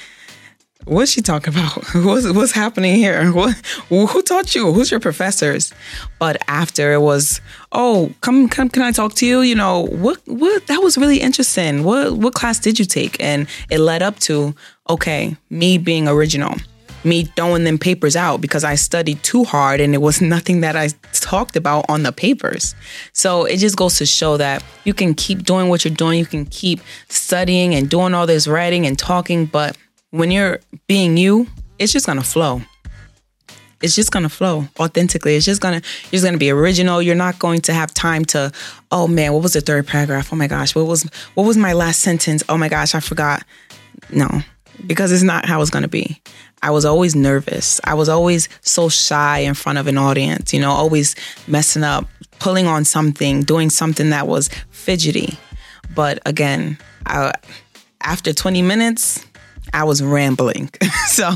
what's 0.86 1.12
she 1.12 1.22
talking 1.22 1.54
about? 1.54 1.84
What's, 1.96 2.32
what's 2.32 2.52
happening 2.52 2.96
here? 2.96 3.32
What, 3.38 3.56
who 3.90 4.22
taught 4.22 4.56
you? 4.56 4.72
Who's 4.74 4.90
your 4.90 5.00
professors? 5.00 5.74
But 6.20 6.38
after 6.48 6.94
it 6.94 7.02
was, 7.02 7.42
oh, 7.72 8.14
come, 8.22 8.48
come, 8.50 8.70
can 8.70 8.82
I 8.82 8.92
talk 8.92 9.14
to 9.16 9.26
you? 9.26 9.42
You 9.42 9.56
know, 9.56 9.88
what, 9.88 10.20
what, 10.26 10.68
that 10.68 10.82
was 10.82 10.98
really 10.98 11.20
interesting. 11.20 11.84
What, 11.84 12.14
what 12.18 12.34
class 12.34 12.60
did 12.60 12.80
you 12.80 12.86
take? 12.86 13.22
And 13.22 13.48
it 13.70 13.80
led 13.80 14.02
up 14.02 14.20
to, 14.22 14.56
okay, 14.90 15.36
me 15.50 15.78
being 15.78 16.08
original, 16.08 16.56
me 17.04 17.24
throwing 17.24 17.64
them 17.64 17.78
papers 17.78 18.16
out 18.16 18.42
because 18.42 18.64
I 18.64 18.76
studied 18.76 19.22
too 19.24 19.44
hard 19.44 19.80
and 19.80 19.94
it 19.94 20.02
was 20.02 20.22
nothing 20.36 20.62
that 20.62 20.76
I 20.76 20.90
talked 21.14 21.56
about 21.56 21.86
on 21.90 22.04
the 22.04 22.12
papers. 22.12 22.76
So 23.14 23.46
it 23.46 23.58
just 23.58 23.76
goes 23.76 23.98
to 23.98 24.06
show 24.06 24.38
that 24.38 24.64
you 24.84 24.94
can 24.94 25.14
keep 25.14 25.44
doing 25.44 25.70
what 25.70 25.86
you're 25.86 25.94
doing. 25.94 26.20
You 26.20 26.26
can 26.26 26.46
keep 26.46 26.80
studying 27.10 27.76
and 27.76 27.90
doing 27.90 28.14
all 28.14 28.26
this 28.26 28.48
writing 28.48 28.86
and 28.86 28.98
talking, 28.98 29.46
but 29.46 29.78
when 30.12 30.32
you're 30.32 30.60
being 30.88 31.18
you, 31.18 31.48
it's 31.80 31.94
just 31.94 32.06
gonna 32.06 32.24
flow. 32.24 32.62
It's 33.82 33.96
just 33.96 34.12
gonna 34.12 34.30
flow 34.30 34.68
authentically. 34.80 35.36
It's 35.36 35.46
just 35.46 35.62
gonna 35.62 35.82
you're 36.04 36.12
just 36.12 36.26
gonna 36.26 36.38
be 36.38 36.50
original. 36.50 37.02
You're 37.02 37.16
not 37.16 37.38
going 37.40 37.62
to 37.62 37.74
have 37.74 37.94
time 37.94 38.26
to, 38.26 38.52
oh 38.92 39.08
man, 39.08 39.34
what 39.34 39.44
was 39.44 39.54
the 39.54 39.62
third 39.62 39.86
paragraph? 39.88 40.34
Oh 40.34 40.36
my 40.36 40.48
gosh, 40.48 40.74
what 40.76 40.88
was 40.88 41.04
what 41.36 41.46
was 41.46 41.58
my 41.58 41.74
last 41.74 42.00
sentence? 42.00 42.44
Oh 42.50 42.58
my 42.58 42.70
gosh, 42.70 42.96
I 42.96 43.00
forgot. 43.00 43.44
No, 44.10 44.42
because 44.86 45.12
it's 45.12 45.24
not 45.24 45.46
how 45.46 45.62
it's 45.62 45.70
gonna 45.70 45.88
be. 45.88 46.22
I 46.64 46.72
was 46.72 46.86
always 46.86 47.16
nervous. 47.16 47.80
I 47.84 47.94
was 47.94 48.10
always 48.10 48.50
so 48.62 48.90
shy 48.90 49.40
in 49.40 49.54
front 49.54 49.78
of 49.78 49.86
an 49.86 49.98
audience, 49.98 50.54
you 50.54 50.60
know, 50.60 50.72
always 50.72 51.16
messing 51.46 51.84
up, 51.84 52.08
pulling 52.40 52.66
on 52.66 52.84
something, 52.84 53.44
doing 53.44 53.70
something 53.70 54.10
that 54.10 54.28
was 54.28 54.50
fidgety. 54.72 55.38
But 55.94 56.20
again, 56.26 56.80
I, 57.06 57.34
after 58.02 58.34
20 58.34 58.64
minutes, 58.64 59.26
I 59.74 59.84
was 59.84 60.02
rambling. 60.02 60.70
so 61.08 61.32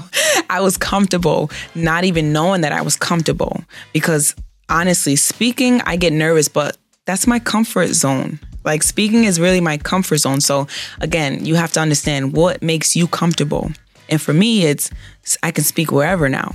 I 0.49 0.61
was 0.61 0.77
comfortable, 0.77 1.51
not 1.75 2.03
even 2.03 2.33
knowing 2.33 2.61
that 2.61 2.71
I 2.71 2.81
was 2.81 2.95
comfortable. 2.95 3.63
Because 3.93 4.35
honestly, 4.69 5.15
speaking, 5.15 5.81
I 5.81 5.95
get 5.95 6.13
nervous, 6.13 6.47
but 6.47 6.77
that's 7.05 7.27
my 7.27 7.39
comfort 7.39 7.89
zone. 7.89 8.39
Like 8.63 8.83
speaking 8.83 9.23
is 9.23 9.39
really 9.39 9.61
my 9.61 9.77
comfort 9.77 10.17
zone. 10.17 10.41
So 10.41 10.67
again, 10.99 11.45
you 11.45 11.55
have 11.55 11.71
to 11.73 11.79
understand 11.79 12.33
what 12.33 12.61
makes 12.61 12.95
you 12.95 13.07
comfortable. 13.07 13.71
And 14.09 14.21
for 14.21 14.33
me, 14.33 14.65
it's 14.65 14.91
I 15.41 15.51
can 15.51 15.63
speak 15.63 15.91
wherever 15.91 16.29
now 16.29 16.53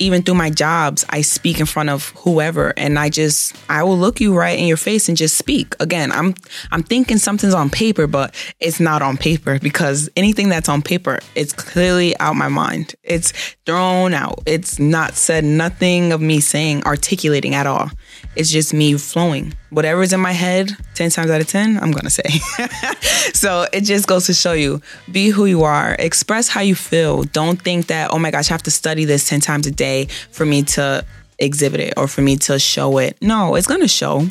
even 0.00 0.22
through 0.22 0.34
my 0.34 0.50
jobs, 0.50 1.04
I 1.10 1.20
speak 1.20 1.60
in 1.60 1.66
front 1.66 1.90
of 1.90 2.08
whoever 2.16 2.72
and 2.76 2.98
I 2.98 3.10
just 3.10 3.54
I 3.68 3.84
will 3.84 3.98
look 3.98 4.20
you 4.20 4.36
right 4.36 4.58
in 4.58 4.66
your 4.66 4.76
face 4.76 5.08
and 5.08 5.16
just 5.16 5.36
speak. 5.36 5.74
Again, 5.78 6.10
I'm 6.10 6.34
I'm 6.72 6.82
thinking 6.82 7.18
something's 7.18 7.54
on 7.54 7.70
paper, 7.70 8.06
but 8.06 8.34
it's 8.58 8.80
not 8.80 9.02
on 9.02 9.16
paper 9.16 9.58
because 9.58 10.08
anything 10.16 10.48
that's 10.48 10.68
on 10.68 10.82
paper, 10.82 11.20
it's 11.34 11.52
clearly 11.52 12.18
out 12.18 12.34
my 12.34 12.48
mind. 12.48 12.94
It's 13.04 13.32
thrown 13.66 14.14
out. 14.14 14.40
It's 14.46 14.78
not 14.78 15.14
said 15.14 15.44
nothing 15.44 16.12
of 16.12 16.20
me 16.20 16.40
saying 16.40 16.82
articulating 16.84 17.54
at 17.54 17.66
all. 17.66 17.90
It's 18.36 18.50
just 18.50 18.72
me 18.72 18.96
flowing. 18.96 19.54
Whatever's 19.70 20.12
in 20.12 20.20
my 20.20 20.32
head, 20.32 20.76
10 20.94 21.10
times 21.10 21.30
out 21.30 21.40
of 21.40 21.46
10, 21.46 21.78
I'm 21.78 21.92
going 21.92 22.04
to 22.04 22.10
say. 22.10 22.22
so 23.32 23.66
it 23.72 23.82
just 23.82 24.08
goes 24.08 24.26
to 24.26 24.34
show 24.34 24.52
you 24.52 24.80
be 25.10 25.28
who 25.28 25.46
you 25.46 25.62
are, 25.62 25.94
express 25.98 26.48
how 26.48 26.60
you 26.60 26.74
feel. 26.74 27.22
Don't 27.22 27.60
think 27.62 27.86
that, 27.86 28.10
oh 28.12 28.18
my 28.18 28.32
gosh, 28.32 28.50
I 28.50 28.54
have 28.54 28.64
to 28.64 28.70
study 28.70 29.04
this 29.04 29.28
10 29.28 29.40
times 29.40 29.66
a 29.68 29.70
day 29.70 29.89
for 30.30 30.44
me 30.44 30.62
to 30.62 31.04
exhibit 31.38 31.80
it 31.80 31.94
or 31.96 32.06
for 32.06 32.22
me 32.22 32.36
to 32.36 32.58
show 32.58 32.98
it. 32.98 33.16
No, 33.20 33.54
it's 33.54 33.66
going 33.66 33.80
to 33.80 33.88
show. 33.88 34.26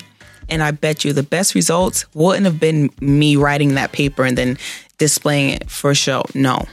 And 0.47 0.63
I 0.63 0.71
bet 0.71 1.05
you 1.05 1.13
the 1.13 1.23
best 1.23 1.53
results 1.53 2.05
wouldn't 2.13 2.45
have 2.45 2.59
been 2.59 2.89
me 2.99 3.35
writing 3.35 3.75
that 3.75 3.91
paper 3.91 4.23
and 4.23 4.37
then 4.37 4.57
displaying 4.97 5.51
it 5.51 5.69
for 5.69 5.93
show. 5.93 6.23
No, 6.33 6.65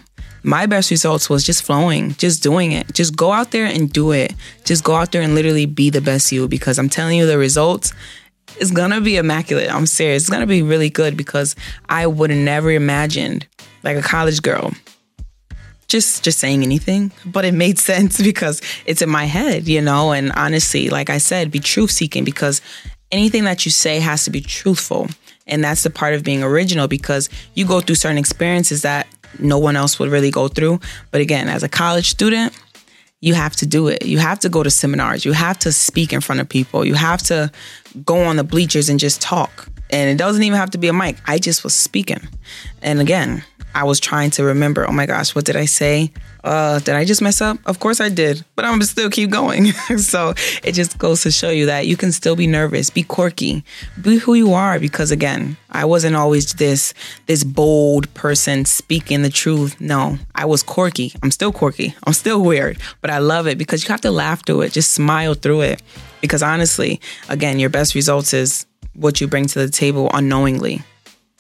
my 0.43 0.67
best 0.67 0.91
results 0.91 1.29
was 1.29 1.45
just 1.45 1.63
flowing, 1.63 2.15
just 2.15 2.43
doing 2.43 2.73
it. 2.73 2.93
Just 2.95 3.17
go 3.17 3.33
out 3.33 3.51
there 3.51 3.67
and 3.67 3.93
do 3.93 4.13
it. 4.13 4.33
Just 4.65 4.85
go 4.85 4.95
out 4.95 5.13
there 5.13 5.21
and 5.21 5.35
literally 5.35 5.67
be 5.67 5.91
the 5.91 6.01
best 6.01 6.31
you 6.33 6.49
because 6.49 6.79
I'm 6.79 6.89
telling 6.89 7.19
you 7.19 7.27
the 7.27 7.37
results 7.37 7.93
is 8.61 8.71
gonna 8.71 9.01
be 9.01 9.17
immaculate. 9.17 9.73
I'm 9.73 9.87
serious. 9.87 10.23
It's 10.23 10.31
gonna 10.31 10.47
be 10.47 10.63
really 10.63 10.89
good 10.89 11.17
because 11.17 11.57
I 11.89 12.07
would 12.07 12.31
have 12.31 12.39
never 12.39 12.71
imagined 12.71 13.47
like 13.83 13.97
a 13.97 14.03
college 14.03 14.41
girl 14.41 14.73
just 15.89 16.25
just 16.25 16.39
saying 16.39 16.63
anything 16.63 17.13
but 17.25 17.45
it 17.45 17.55
made 17.55 17.79
sense 17.91 18.21
because 18.21 18.61
it's 18.87 19.03
in 19.03 19.09
my 19.09 19.25
head 19.25 19.69
you 19.69 19.81
know 19.81 20.13
and 20.13 20.33
honestly 20.33 20.89
like 20.89 21.11
i 21.11 21.19
said 21.19 21.51
be 21.51 21.61
truth 21.61 21.91
seeking 21.91 22.25
because 22.25 22.61
anything 23.13 23.45
that 23.45 23.65
you 23.65 23.71
say 23.71 24.01
has 24.01 24.25
to 24.25 24.31
be 24.31 24.41
truthful 24.41 25.09
and 25.47 25.63
that's 25.63 25.83
the 25.83 25.91
part 25.91 26.15
of 26.15 26.25
being 26.25 26.43
original 26.43 26.89
because 26.89 27.29
you 27.55 27.65
go 27.65 27.81
through 27.81 27.95
certain 27.95 28.19
experiences 28.19 28.83
that 28.83 29.07
no 29.39 29.59
one 29.59 29.77
else 29.77 29.99
would 29.99 30.11
really 30.11 30.31
go 30.31 30.49
through. 30.49 30.81
But 31.11 31.21
again, 31.21 31.49
as 31.49 31.63
a 31.63 31.69
college 31.69 32.09
student, 32.11 32.59
you 33.21 33.35
have 33.35 33.57
to 33.57 33.67
do 33.67 33.89
it. 33.89 34.05
You 34.05 34.19
have 34.19 34.39
to 34.41 34.49
go 34.49 34.63
to 34.63 34.71
seminars. 34.71 35.25
You 35.25 35.33
have 35.33 35.59
to 35.61 35.73
speak 35.73 36.13
in 36.13 36.21
front 36.21 36.41
of 36.41 36.49
people. 36.49 36.85
You 36.85 36.95
have 36.95 37.23
to 37.25 37.51
go 38.05 38.23
on 38.23 38.37
the 38.37 38.45
bleachers 38.45 38.89
and 38.89 39.01
just 39.01 39.21
talk. 39.21 39.69
And 39.91 40.11
it 40.11 40.19
doesn't 40.19 40.43
even 40.43 40.59
have 40.59 40.71
to 40.71 40.79
be 40.79 40.89
a 40.89 40.93
mic. 40.93 41.17
I 41.27 41.39
just 41.39 41.65
was 41.65 41.75
speaking. 41.75 42.21
And 42.83 43.01
again, 43.01 43.45
I 43.77 43.85
was 43.85 44.01
trying 44.01 44.31
to 44.31 44.45
remember, 44.45 44.89
oh 44.89 44.93
my 44.93 45.05
gosh, 45.05 45.35
what 45.35 45.45
did 45.45 45.55
I 45.55 45.67
say? 45.67 46.11
Uh, 46.43 46.79
did 46.79 46.95
I 46.95 47.05
just 47.05 47.21
mess 47.21 47.43
up? 47.43 47.59
Of 47.67 47.79
course 47.79 48.01
I 48.01 48.09
did, 48.09 48.43
but 48.55 48.65
I'm 48.65 48.81
still 48.83 49.11
keep 49.11 49.29
going. 49.29 49.67
so 49.99 50.33
it 50.65 50.73
just 50.73 50.97
goes 50.97 51.23
to 51.25 51.31
show 51.31 51.51
you 51.51 51.67
that 51.67 51.87
you 51.87 51.95
can 51.95 52.11
still 52.11 52.37
be 52.37 52.47
nervous, 52.47 52.89
be 52.89 53.03
quirky, 53.03 53.65
be 54.01 54.17
who 54.17 54.33
you 54.33 54.55
are. 54.55 54.79
Because 54.79 55.11
again, 55.11 55.59
I 55.71 55.85
wasn't 55.85 56.17
always 56.17 56.55
this 56.55 56.95
this 57.27 57.45
bold 57.45 58.13
person 58.15 58.65
speaking 58.65 59.21
the 59.21 59.29
truth. 59.29 59.79
No, 59.79 60.19
I 60.35 60.47
was 60.47 60.63
quirky. 60.63 61.13
I'm 61.23 61.31
still 61.31 61.53
quirky. 61.53 61.95
I'm 62.07 62.15
still 62.15 62.41
weird, 62.41 62.79
but 63.03 63.11
I 63.11 63.19
love 63.19 63.47
it 63.47 63.59
because 63.59 63.83
you 63.83 63.89
have 63.89 64.01
to 64.03 64.11
laugh 64.11 64.47
through 64.47 64.63
it, 64.63 64.73
just 64.73 64.93
smile 64.93 65.35
through 65.35 65.63
it. 65.63 65.83
Because 66.23 66.43
honestly, 66.43 66.99
again, 67.29 67.59
your 67.59 67.71
best 67.71 67.95
results 67.95 68.33
is 68.33 68.65
what 68.97 69.21
you 69.21 69.29
bring 69.29 69.47
to 69.47 69.59
the 69.59 69.69
table 69.69 70.11
unknowingly. 70.13 70.83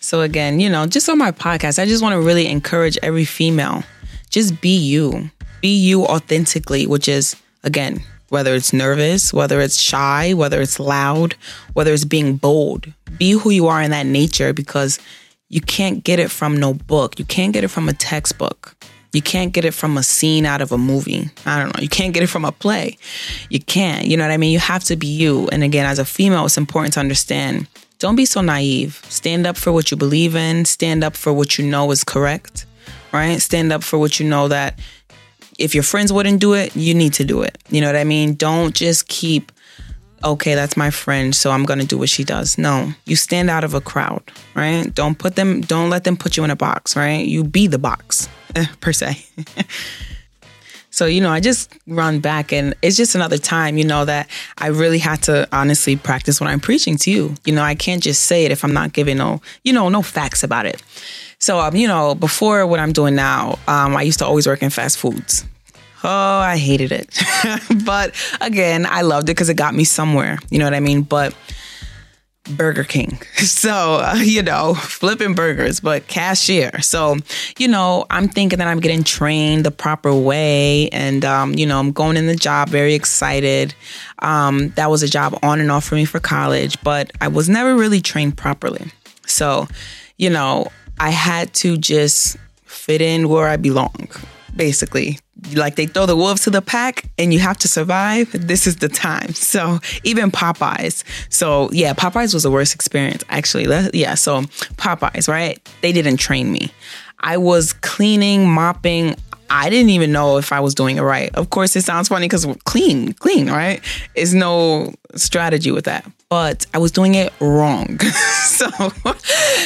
So, 0.00 0.20
again, 0.20 0.60
you 0.60 0.70
know, 0.70 0.86
just 0.86 1.08
on 1.08 1.18
my 1.18 1.32
podcast, 1.32 1.80
I 1.80 1.86
just 1.86 2.02
want 2.02 2.12
to 2.12 2.20
really 2.20 2.46
encourage 2.46 2.98
every 3.02 3.24
female 3.24 3.82
just 4.30 4.60
be 4.60 4.76
you, 4.76 5.30
be 5.60 5.76
you 5.76 6.04
authentically, 6.04 6.86
which 6.86 7.08
is, 7.08 7.36
again, 7.64 8.02
whether 8.28 8.54
it's 8.54 8.72
nervous, 8.72 9.32
whether 9.32 9.60
it's 9.60 9.80
shy, 9.80 10.34
whether 10.34 10.60
it's 10.60 10.78
loud, 10.78 11.34
whether 11.72 11.92
it's 11.92 12.04
being 12.04 12.36
bold, 12.36 12.92
be 13.18 13.32
who 13.32 13.50
you 13.50 13.66
are 13.68 13.80
in 13.80 13.90
that 13.92 14.06
nature 14.06 14.52
because 14.52 14.98
you 15.48 15.60
can't 15.60 16.02
get 16.04 16.18
it 16.18 16.30
from 16.30 16.58
no 16.58 16.74
book. 16.74 17.18
You 17.18 17.24
can't 17.24 17.52
get 17.52 17.64
it 17.64 17.68
from 17.68 17.88
a 17.88 17.92
textbook. 17.92 18.76
You 19.16 19.22
can't 19.22 19.54
get 19.54 19.64
it 19.64 19.72
from 19.72 19.96
a 19.96 20.02
scene 20.02 20.44
out 20.44 20.60
of 20.60 20.72
a 20.72 20.78
movie. 20.78 21.30
I 21.46 21.58
don't 21.58 21.74
know. 21.74 21.82
You 21.82 21.88
can't 21.88 22.12
get 22.12 22.22
it 22.22 22.26
from 22.26 22.44
a 22.44 22.52
play. 22.52 22.98
You 23.48 23.60
can't. 23.60 24.06
You 24.06 24.18
know 24.18 24.24
what 24.24 24.30
I 24.30 24.36
mean? 24.36 24.52
You 24.52 24.58
have 24.58 24.84
to 24.84 24.96
be 24.96 25.06
you. 25.06 25.48
And 25.48 25.64
again, 25.64 25.86
as 25.86 25.98
a 25.98 26.04
female, 26.04 26.44
it's 26.44 26.58
important 26.58 26.92
to 26.94 27.00
understand 27.00 27.66
don't 27.98 28.14
be 28.14 28.26
so 28.26 28.42
naive. 28.42 29.02
Stand 29.08 29.46
up 29.46 29.56
for 29.56 29.72
what 29.72 29.90
you 29.90 29.96
believe 29.96 30.36
in, 30.36 30.66
stand 30.66 31.02
up 31.02 31.16
for 31.16 31.32
what 31.32 31.56
you 31.56 31.66
know 31.66 31.90
is 31.92 32.04
correct, 32.04 32.66
right? 33.10 33.40
Stand 33.40 33.72
up 33.72 33.82
for 33.82 33.98
what 33.98 34.20
you 34.20 34.28
know 34.28 34.48
that 34.48 34.78
if 35.58 35.74
your 35.74 35.82
friends 35.82 36.12
wouldn't 36.12 36.40
do 36.40 36.52
it, 36.52 36.76
you 36.76 36.92
need 36.92 37.14
to 37.14 37.24
do 37.24 37.40
it. 37.40 37.56
You 37.70 37.80
know 37.80 37.86
what 37.86 37.96
I 37.96 38.04
mean? 38.04 38.34
Don't 38.34 38.74
just 38.74 39.08
keep, 39.08 39.50
okay, 40.22 40.54
that's 40.54 40.76
my 40.76 40.90
friend, 40.90 41.34
so 41.34 41.50
I'm 41.50 41.64
going 41.64 41.80
to 41.80 41.86
do 41.86 41.96
what 41.96 42.10
she 42.10 42.22
does. 42.22 42.58
No, 42.58 42.92
you 43.06 43.16
stand 43.16 43.48
out 43.48 43.64
of 43.64 43.72
a 43.72 43.80
crowd, 43.80 44.22
right? 44.54 44.94
Don't 44.94 45.18
put 45.18 45.36
them, 45.36 45.62
don't 45.62 45.88
let 45.88 46.04
them 46.04 46.18
put 46.18 46.36
you 46.36 46.44
in 46.44 46.50
a 46.50 46.56
box, 46.56 46.96
right? 46.96 47.24
You 47.24 47.44
be 47.44 47.66
the 47.66 47.78
box, 47.78 48.28
per 48.80 48.92
se. 48.92 49.24
So, 50.96 51.04
you 51.04 51.20
know, 51.20 51.28
I 51.28 51.40
just 51.40 51.70
run 51.86 52.20
back 52.20 52.54
and 52.54 52.74
it's 52.80 52.96
just 52.96 53.14
another 53.14 53.36
time, 53.36 53.76
you 53.76 53.84
know, 53.84 54.06
that 54.06 54.30
I 54.56 54.68
really 54.68 54.98
had 54.98 55.22
to 55.24 55.46
honestly 55.52 55.94
practice 55.94 56.40
what 56.40 56.48
I'm 56.48 56.58
preaching 56.58 56.96
to 56.96 57.10
you. 57.10 57.34
You 57.44 57.54
know, 57.54 57.62
I 57.62 57.74
can't 57.74 58.02
just 58.02 58.22
say 58.22 58.46
it 58.46 58.50
if 58.50 58.64
I'm 58.64 58.72
not 58.72 58.94
giving 58.94 59.18
no, 59.18 59.42
you 59.62 59.74
know, 59.74 59.90
no 59.90 60.00
facts 60.00 60.42
about 60.42 60.64
it. 60.64 60.82
So, 61.38 61.60
um, 61.60 61.76
you 61.76 61.86
know, 61.86 62.14
before 62.14 62.66
what 62.66 62.80
I'm 62.80 62.92
doing 62.92 63.14
now, 63.14 63.58
um, 63.68 63.94
I 63.94 64.00
used 64.04 64.20
to 64.20 64.24
always 64.24 64.46
work 64.46 64.62
in 64.62 64.70
fast 64.70 64.96
foods. 64.96 65.44
Oh, 66.02 66.38
I 66.38 66.56
hated 66.56 66.92
it. 66.92 67.14
but 67.84 68.14
again, 68.40 68.86
I 68.88 69.02
loved 69.02 69.28
it 69.28 69.34
because 69.34 69.50
it 69.50 69.54
got 69.54 69.74
me 69.74 69.84
somewhere. 69.84 70.38
You 70.48 70.58
know 70.58 70.64
what 70.64 70.72
I 70.72 70.80
mean? 70.80 71.02
But 71.02 71.34
Burger 72.48 72.84
King. 72.84 73.18
So, 73.46 74.00
uh, 74.02 74.16
you 74.16 74.42
know, 74.42 74.74
flipping 74.74 75.34
burgers, 75.34 75.80
but 75.80 76.08
cashier. 76.08 76.80
So, 76.82 77.16
you 77.58 77.68
know, 77.68 78.06
I'm 78.10 78.28
thinking 78.28 78.58
that 78.58 78.68
I'm 78.68 78.80
getting 78.80 79.02
trained 79.02 79.64
the 79.64 79.70
proper 79.70 80.14
way. 80.14 80.88
And, 80.90 81.24
um, 81.24 81.54
you 81.54 81.64
know, 81.64 81.78
I'm 81.78 81.92
going 81.92 82.16
in 82.16 82.26
the 82.26 82.36
job 82.36 82.68
very 82.68 82.94
excited. 82.94 83.74
Um, 84.20 84.70
that 84.70 84.90
was 84.90 85.02
a 85.02 85.08
job 85.08 85.38
on 85.42 85.60
and 85.60 85.70
off 85.70 85.84
for 85.84 85.94
me 85.94 86.04
for 86.04 86.20
college, 86.20 86.80
but 86.82 87.12
I 87.20 87.28
was 87.28 87.48
never 87.48 87.76
really 87.76 88.00
trained 88.00 88.36
properly. 88.36 88.90
So, 89.26 89.68
you 90.16 90.30
know, 90.30 90.66
I 90.98 91.10
had 91.10 91.52
to 91.54 91.76
just 91.76 92.36
fit 92.64 93.00
in 93.00 93.28
where 93.28 93.48
I 93.48 93.56
belong, 93.56 94.08
basically 94.56 95.18
like 95.54 95.76
they 95.76 95.86
throw 95.86 96.06
the 96.06 96.16
wolves 96.16 96.42
to 96.44 96.50
the 96.50 96.62
pack 96.62 97.10
and 97.18 97.32
you 97.32 97.40
have 97.40 97.58
to 97.58 97.68
survive, 97.68 98.30
this 98.32 98.66
is 98.66 98.76
the 98.76 98.88
time. 98.88 99.34
So 99.46 99.78
even 100.02 100.30
Popeyes. 100.30 101.04
So 101.30 101.70
yeah, 101.70 101.94
Popeyes 101.94 102.34
was 102.34 102.42
the 102.42 102.50
worst 102.50 102.74
experience 102.74 103.22
actually. 103.28 103.64
Yeah, 103.94 104.14
so 104.14 104.42
Popeyes, 104.76 105.28
right? 105.28 105.66
They 105.82 105.92
didn't 105.92 106.16
train 106.16 106.52
me. 106.52 106.72
I 107.20 107.36
was 107.36 107.72
cleaning, 107.72 108.50
mopping. 108.50 109.14
I 109.50 109.70
didn't 109.70 109.90
even 109.90 110.12
know 110.12 110.38
if 110.38 110.52
I 110.52 110.60
was 110.60 110.74
doing 110.74 110.96
it 110.96 111.02
right. 111.02 111.34
Of 111.34 111.50
course, 111.50 111.76
it 111.76 111.82
sounds 111.82 112.08
funny 112.08 112.26
because 112.26 112.46
clean, 112.64 113.12
clean, 113.14 113.48
right? 113.48 113.80
Is 114.14 114.34
no 114.34 114.94
strategy 115.14 115.70
with 115.70 115.84
that, 115.84 116.04
but 116.28 116.66
I 116.74 116.78
was 116.78 116.90
doing 116.90 117.14
it 117.14 117.32
wrong. 117.40 117.98
so, 118.44 118.68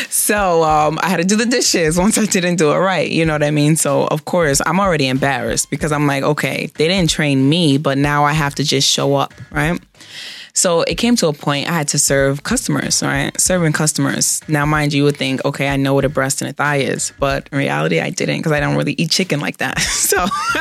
so 0.08 0.62
um, 0.62 0.98
I 1.02 1.08
had 1.08 1.18
to 1.18 1.24
do 1.24 1.36
the 1.36 1.46
dishes 1.46 1.98
once 1.98 2.18
I 2.18 2.26
didn't 2.26 2.56
do 2.56 2.72
it 2.72 2.78
right. 2.78 3.10
You 3.10 3.24
know 3.24 3.32
what 3.32 3.42
I 3.42 3.50
mean? 3.50 3.76
So 3.76 4.06
of 4.08 4.24
course, 4.24 4.60
I'm 4.66 4.80
already 4.80 5.08
embarrassed 5.08 5.70
because 5.70 5.92
I'm 5.92 6.06
like, 6.06 6.22
okay, 6.22 6.66
they 6.76 6.88
didn't 6.88 7.10
train 7.10 7.48
me, 7.48 7.78
but 7.78 7.98
now 7.98 8.24
I 8.24 8.32
have 8.32 8.54
to 8.56 8.64
just 8.64 8.88
show 8.88 9.14
up, 9.16 9.34
right? 9.50 9.80
So 10.52 10.82
it 10.82 10.96
came 10.96 11.16
to 11.16 11.28
a 11.28 11.32
point 11.32 11.68
I 11.68 11.72
had 11.72 11.88
to 11.88 11.98
serve 11.98 12.44
customers, 12.44 13.02
right? 13.02 13.38
Serving 13.40 13.72
customers. 13.72 14.40
Now, 14.48 14.66
mind 14.66 14.92
you, 14.92 15.00
you 15.00 15.04
would 15.04 15.16
think, 15.16 15.42
okay, 15.46 15.68
I 15.68 15.76
know 15.76 15.94
what 15.94 16.04
a 16.04 16.10
breast 16.10 16.42
and 16.42 16.50
a 16.50 16.52
thigh 16.52 16.76
is, 16.76 17.14
but 17.18 17.48
in 17.50 17.56
reality, 17.56 18.00
I 18.00 18.10
didn't 18.10 18.36
because 18.36 18.52
I 18.52 18.60
don't 18.60 18.76
really 18.76 18.92
eat 18.98 19.10
chicken 19.10 19.40
like 19.40 19.56
that. 19.56 19.78
So 20.10 20.26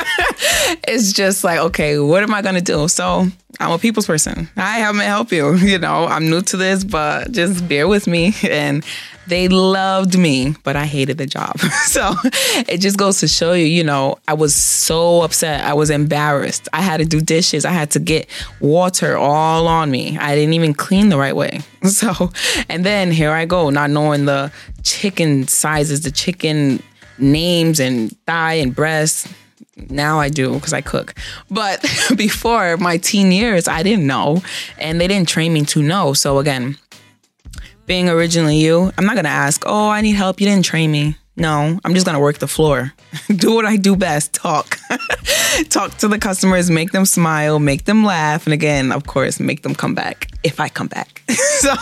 it's 0.86 1.12
just 1.12 1.42
like, 1.42 1.58
okay, 1.58 1.98
what 1.98 2.22
am 2.22 2.32
I 2.32 2.40
going 2.40 2.54
to 2.54 2.60
do? 2.60 2.86
So 2.86 3.26
I'm 3.60 3.70
a 3.72 3.78
people's 3.78 4.06
person. 4.06 4.48
I 4.56 4.78
haven't 4.78 5.02
help 5.02 5.30
you. 5.32 5.56
You 5.70 5.78
know, 5.78 6.06
I'm 6.06 6.28
new 6.30 6.40
to 6.42 6.56
this, 6.56 6.82
but 6.82 7.30
just 7.30 7.68
bear 7.68 7.86
with 7.86 8.06
me 8.06 8.34
and 8.42 8.84
They 9.26 9.46
loved 9.46 10.18
me, 10.18 10.56
but 10.64 10.74
I 10.74 10.86
hated 10.86 11.18
the 11.18 11.26
job. 11.26 11.56
so 11.86 12.14
it 12.66 12.78
just 12.78 12.96
goes 12.96 13.20
to 13.20 13.28
show 13.28 13.52
you, 13.52 13.64
you 13.66 13.84
know, 13.84 14.16
I 14.26 14.34
was 14.34 14.54
so 14.56 15.22
upset. 15.22 15.64
I 15.64 15.74
was 15.74 15.88
embarrassed. 15.90 16.68
I 16.72 16.80
had 16.80 16.96
to 16.96 17.04
do 17.04 17.20
dishes. 17.20 17.64
I 17.64 17.70
had 17.70 17.92
to 17.92 18.00
get 18.00 18.28
water 18.58 19.16
all 19.16 19.68
on 19.68 19.88
me. 19.90 20.18
I 20.18 20.34
didn't 20.34 20.54
even 20.54 20.74
clean 20.74 21.10
the 21.10 21.18
right 21.18 21.36
way. 21.36 21.60
So, 21.84 22.30
and 22.68 22.84
then 22.84 23.10
here 23.12 23.30
I 23.30 23.46
go, 23.46 23.70
not 23.70 23.90
knowing 23.90 24.24
the 24.24 24.50
chicken 24.82 25.46
sizes, 25.46 26.00
the 26.00 26.10
chicken 26.10 26.82
names 27.18 27.78
and 27.78 28.14
thigh 28.26 28.54
and 28.54 28.74
breast 28.74 29.28
now 29.88 30.18
I 30.18 30.28
do 30.28 30.54
because 30.54 30.72
I 30.72 30.80
cook. 30.80 31.14
But 31.50 31.80
before 32.16 32.76
my 32.76 32.96
teen 32.96 33.32
years, 33.32 33.68
I 33.68 33.82
didn't 33.82 34.06
know, 34.06 34.42
and 34.78 35.00
they 35.00 35.08
didn't 35.08 35.28
train 35.28 35.52
me 35.52 35.64
to 35.66 35.82
know. 35.82 36.12
So 36.12 36.38
again, 36.38 36.76
being 37.86 38.08
originally 38.08 38.58
you, 38.58 38.92
I'm 38.98 39.06
not 39.06 39.16
gonna 39.16 39.28
ask, 39.28 39.62
oh, 39.66 39.88
I 39.88 40.00
need 40.00 40.16
help. 40.16 40.40
You 40.40 40.46
didn't 40.46 40.64
train 40.64 40.90
me. 40.90 41.16
No, 41.40 41.80
I'm 41.86 41.94
just 41.94 42.04
gonna 42.04 42.20
work 42.20 42.36
the 42.36 42.46
floor. 42.46 42.92
do 43.34 43.54
what 43.54 43.64
I 43.64 43.76
do 43.76 43.96
best 43.96 44.34
talk. 44.34 44.78
talk 45.70 45.96
to 45.96 46.06
the 46.06 46.18
customers, 46.18 46.70
make 46.70 46.92
them 46.92 47.06
smile, 47.06 47.58
make 47.58 47.86
them 47.86 48.04
laugh. 48.04 48.46
And 48.46 48.52
again, 48.52 48.92
of 48.92 49.06
course, 49.06 49.40
make 49.40 49.62
them 49.62 49.74
come 49.74 49.94
back 49.94 50.30
if 50.42 50.60
I 50.60 50.68
come 50.68 50.88
back. 50.88 51.22
so, 51.30 51.74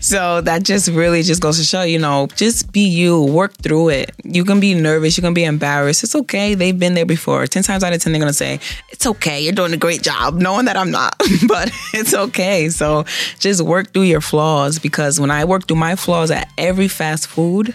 so 0.00 0.40
that 0.42 0.62
just 0.62 0.88
really 0.88 1.22
just 1.22 1.40
goes 1.40 1.58
to 1.58 1.64
show, 1.64 1.82
you 1.82 1.98
know, 1.98 2.28
just 2.36 2.70
be 2.70 2.86
you, 2.86 3.22
work 3.22 3.54
through 3.54 3.88
it. 3.90 4.12
You 4.24 4.44
can 4.44 4.60
be 4.60 4.74
nervous, 4.74 5.16
you 5.16 5.22
can 5.22 5.32
be 5.32 5.44
embarrassed. 5.44 6.04
It's 6.04 6.14
okay. 6.14 6.54
They've 6.54 6.78
been 6.78 6.94
there 6.94 7.06
before. 7.06 7.46
10 7.46 7.62
times 7.62 7.82
out 7.82 7.94
of 7.94 8.02
10, 8.02 8.12
they're 8.12 8.20
going 8.20 8.28
to 8.28 8.34
say, 8.34 8.60
it's 8.90 9.06
okay. 9.06 9.40
You're 9.40 9.52
doing 9.52 9.72
a 9.72 9.78
great 9.78 10.02
job, 10.02 10.34
knowing 10.34 10.66
that 10.66 10.76
I'm 10.76 10.90
not, 10.90 11.16
but 11.48 11.72
it's 11.94 12.12
okay. 12.12 12.68
So 12.68 13.04
just 13.38 13.62
work 13.62 13.92
through 13.92 14.02
your 14.02 14.20
flaws 14.20 14.78
because 14.78 15.18
when 15.18 15.30
I 15.30 15.46
work 15.46 15.66
through 15.66 15.78
my 15.78 15.96
flaws 15.96 16.30
at 16.30 16.50
every 16.58 16.88
fast 16.88 17.26
food, 17.26 17.74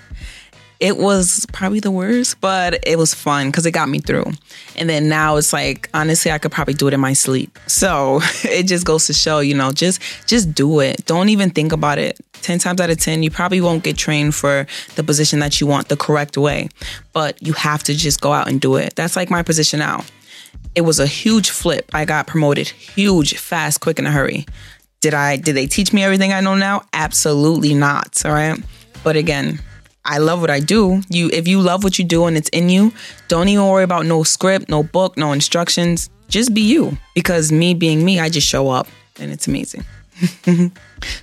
it 0.80 0.98
was 0.98 1.46
probably 1.54 1.80
the 1.80 1.92
worst, 1.92 2.40
but 2.42 2.80
it 2.86 2.98
was 2.98 3.14
fun 3.14 3.48
because 3.48 3.66
it 3.66 3.72
got 3.72 3.90
me 3.90 4.00
through. 4.00 4.26
And 4.76 4.90
then 4.90 5.08
now 5.08 5.38
it's 5.38 5.54
like 5.54 5.90
honestly, 5.94 6.32
I 6.32 6.38
could 6.38 6.52
probably 6.52 6.74
do 6.74 6.88
it 6.88 6.94
in 6.94 7.00
my 7.00 7.14
sleep. 7.14 7.58
So 7.68 8.20
it 8.44 8.64
just 8.64 8.86
goes 8.86 9.08
to 9.08 9.14
show, 9.14 9.40
you 9.40 9.54
know, 9.54 9.72
just 9.72 10.02
just 10.28 10.54
do 10.54 10.80
it. 10.80 11.06
Don't 11.06 11.30
even 11.30 11.50
think 11.50 11.72
about 11.72 11.98
it. 11.98 12.20
Ten 12.42 12.60
times 12.60 12.82
out 12.82 12.90
of 12.90 13.00
ten, 13.00 13.24
you 13.24 13.32
probably 13.32 13.62
won't 13.62 13.84
get 13.84 13.98
trained 13.98 14.36
for 14.36 14.68
the 14.96 15.04
position 15.04 15.40
that 15.40 15.60
you 15.60 15.68
want 15.68 15.88
the 15.90 15.98
correct 15.98 16.38
way, 16.38 16.70
but 17.14 17.42
you 17.42 17.54
have 17.54 17.84
to 17.84 17.96
just 17.96 18.22
go 18.22 18.34
out 18.34 18.48
and 18.48 18.60
do 18.60 18.76
it. 18.76 18.96
That's 18.96 19.16
like 19.16 19.30
my 19.30 19.44
position 19.44 19.80
now. 19.80 20.04
It 20.76 20.82
was 20.82 21.00
a 21.00 21.08
huge 21.08 21.50
flip. 21.50 21.90
I 21.94 22.04
got 22.04 22.28
promoted, 22.28 22.68
huge, 22.68 23.38
fast, 23.38 23.80
quick, 23.80 23.98
in 23.98 24.06
a 24.06 24.12
hurry. 24.12 24.46
Did 25.02 25.14
I? 25.14 25.38
Did 25.38 25.56
they 25.56 25.68
teach 25.68 25.94
me 25.94 26.04
everything 26.04 26.34
I 26.34 26.42
know 26.42 26.56
now? 26.56 26.84
Absolutely 26.92 27.74
not. 27.74 28.26
All 28.26 28.32
right. 28.32 28.60
But 29.04 29.16
again, 29.16 29.60
I 30.06 30.20
love 30.20 30.40
what 30.40 30.50
I 30.50 30.60
do. 30.60 31.02
You 31.10 31.30
if 31.34 31.48
you 31.48 31.62
love 31.62 31.84
what 31.84 31.98
you 31.98 32.06
do 32.06 32.26
and 32.26 32.38
it's 32.38 32.50
in 32.50 32.70
you, 32.70 32.94
don't 33.28 33.48
even 33.50 33.68
worry 33.68 33.84
about 33.84 34.06
no 34.06 34.24
script, 34.24 34.70
no 34.70 34.84
book, 34.84 35.18
no 35.18 35.32
instructions. 35.32 36.10
Just 36.30 36.54
be 36.54 36.62
you. 36.62 36.98
Because 37.14 37.52
me 37.52 37.74
being 37.74 38.06
me, 38.06 38.20
I 38.20 38.30
just 38.30 38.48
show 38.48 38.70
up 38.70 38.88
and 39.20 39.32
it's 39.32 39.48
amazing. 39.48 39.84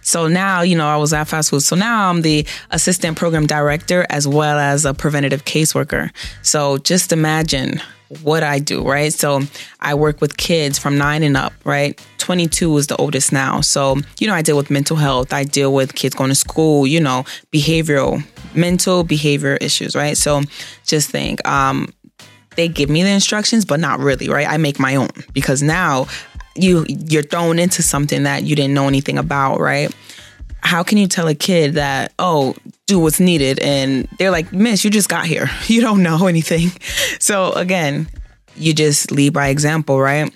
so 0.03 0.29
now, 0.29 0.63
you 0.63 0.77
know, 0.77 0.87
I 0.87 0.97
was 0.97 1.13
at 1.13 1.25
fast 1.25 1.51
food. 1.51 1.63
So 1.63 1.77
now 1.77 2.11
I'm 2.11 2.23
the 2.23 2.47
assistant 2.71 3.17
program 3.17 3.47
director 3.47 4.07
as 4.11 4.29
well 4.29 4.59
as 4.59 4.85
a 4.85 4.95
preventative 4.95 5.45
caseworker. 5.45 6.11
So 6.43 6.79
just 6.79 7.13
imagine 7.13 7.81
what 8.23 8.43
I 8.43 8.59
do, 8.59 8.87
right? 8.87 9.13
So 9.13 9.41
I 9.81 9.95
work 9.95 10.21
with 10.21 10.37
kids 10.37 10.79
from 10.79 10.99
nine 10.99 11.23
and 11.23 11.37
up, 11.37 11.55
right? 11.65 11.99
22 12.19 12.77
is 12.77 12.87
the 12.87 12.97
oldest 12.97 13.33
now. 13.33 13.61
So, 13.61 13.97
you 14.21 14.27
know, 14.27 14.35
I 14.35 14.43
deal 14.43 14.57
with 14.57 14.71
mental 14.71 14.97
health. 14.97 15.33
I 15.33 15.45
deal 15.45 15.73
with 15.73 15.95
kids 15.95 16.15
going 16.15 16.29
to 16.29 16.35
school, 16.35 16.87
you 16.87 17.01
know, 17.01 17.25
behavioral, 17.53 18.23
mental 18.55 19.03
behavior 19.03 19.57
issues, 19.57 19.97
right? 19.97 20.17
So 20.17 20.43
just 20.85 21.11
think, 21.11 21.47
um, 21.49 21.93
they 22.57 22.69
give 22.69 22.91
me 22.91 23.03
the 23.03 23.09
instructions, 23.09 23.65
but 23.65 23.81
not 23.81 23.99
really, 23.99 24.29
right? 24.29 24.47
I 24.47 24.59
make 24.59 24.79
my 24.79 24.97
own 24.97 25.09
because 25.33 25.63
now 25.63 26.07
you 26.55 26.85
you're 26.89 27.23
thrown 27.23 27.59
into 27.59 27.83
something 27.83 28.25
that 28.25 28.45
you 28.45 28.57
didn't 28.57 28.75
know 28.75 28.89
anything 28.89 29.19
about, 29.19 29.61
right? 29.61 29.95
How 30.63 30.83
can 30.83 30.97
you 30.99 31.09
tell 31.09 31.27
a 31.27 31.35
kid 31.35 31.75
that, 31.75 32.13
oh, 32.19 32.55
do 32.87 32.99
what's 32.99 33.19
needed 33.19 33.59
and 33.61 34.07
they're 34.19 34.31
like, 34.31 34.53
"Miss, 34.53 34.85
you 34.85 34.91
just 34.91 35.09
got 35.09 35.27
here. 35.27 35.51
You 35.67 35.81
don't 35.81 36.03
know 36.03 36.27
anything." 36.27 36.71
So 37.19 37.53
again, 37.53 38.09
you 38.57 38.75
just 38.75 39.13
lead 39.13 39.33
by 39.33 39.49
example, 39.49 40.01
right? 40.01 40.33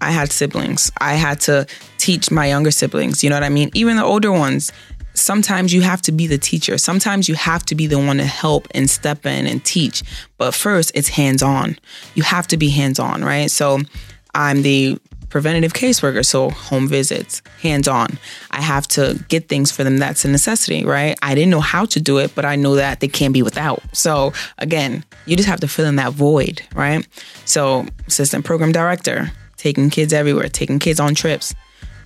I 0.00 0.10
had 0.10 0.32
siblings. 0.32 0.90
I 1.00 1.14
had 1.14 1.40
to 1.42 1.66
teach 1.98 2.30
my 2.30 2.46
younger 2.46 2.70
siblings, 2.70 3.22
you 3.22 3.28
know 3.30 3.36
what 3.36 3.44
I 3.44 3.50
mean? 3.50 3.70
Even 3.74 3.96
the 3.96 4.04
older 4.04 4.32
ones, 4.32 4.72
sometimes 5.14 5.72
you 5.72 5.82
have 5.82 6.02
to 6.02 6.12
be 6.12 6.26
the 6.26 6.38
teacher. 6.38 6.78
Sometimes 6.78 7.28
you 7.28 7.34
have 7.34 7.64
to 7.66 7.74
be 7.74 7.86
the 7.86 7.98
one 7.98 8.16
to 8.16 8.24
help 8.24 8.66
and 8.74 8.88
step 8.88 9.26
in 9.26 9.46
and 9.46 9.64
teach. 9.64 10.02
But 10.38 10.54
first, 10.54 10.92
it's 10.94 11.08
hands 11.08 11.42
on. 11.42 11.78
You 12.14 12.22
have 12.22 12.46
to 12.48 12.56
be 12.56 12.70
hands 12.70 12.98
on, 12.98 13.24
right? 13.24 13.50
So 13.50 13.80
I'm 14.34 14.62
the 14.62 14.98
preventative 15.30 15.72
caseworker, 15.72 16.24
so 16.24 16.50
home 16.50 16.88
visits, 16.88 17.40
hands 17.62 17.88
on. 17.88 18.18
I 18.50 18.60
have 18.60 18.86
to 18.88 19.24
get 19.28 19.48
things 19.48 19.72
for 19.72 19.84
them. 19.84 19.96
That's 19.96 20.24
a 20.24 20.28
necessity, 20.28 20.84
right? 20.84 21.16
I 21.22 21.34
didn't 21.34 21.50
know 21.50 21.60
how 21.60 21.86
to 21.86 22.00
do 22.00 22.18
it, 22.18 22.34
but 22.34 22.44
I 22.44 22.56
know 22.56 22.74
that 22.74 23.00
they 23.00 23.08
can't 23.08 23.32
be 23.32 23.42
without. 23.42 23.82
So 23.92 24.32
again, 24.58 25.04
you 25.26 25.36
just 25.36 25.48
have 25.48 25.60
to 25.60 25.68
fill 25.68 25.86
in 25.86 25.96
that 25.96 26.12
void, 26.12 26.62
right? 26.74 27.06
So, 27.44 27.86
assistant 28.06 28.44
program 28.44 28.72
director, 28.72 29.32
taking 29.56 29.90
kids 29.90 30.12
everywhere, 30.12 30.48
taking 30.48 30.78
kids 30.78 31.00
on 31.00 31.14
trips. 31.14 31.54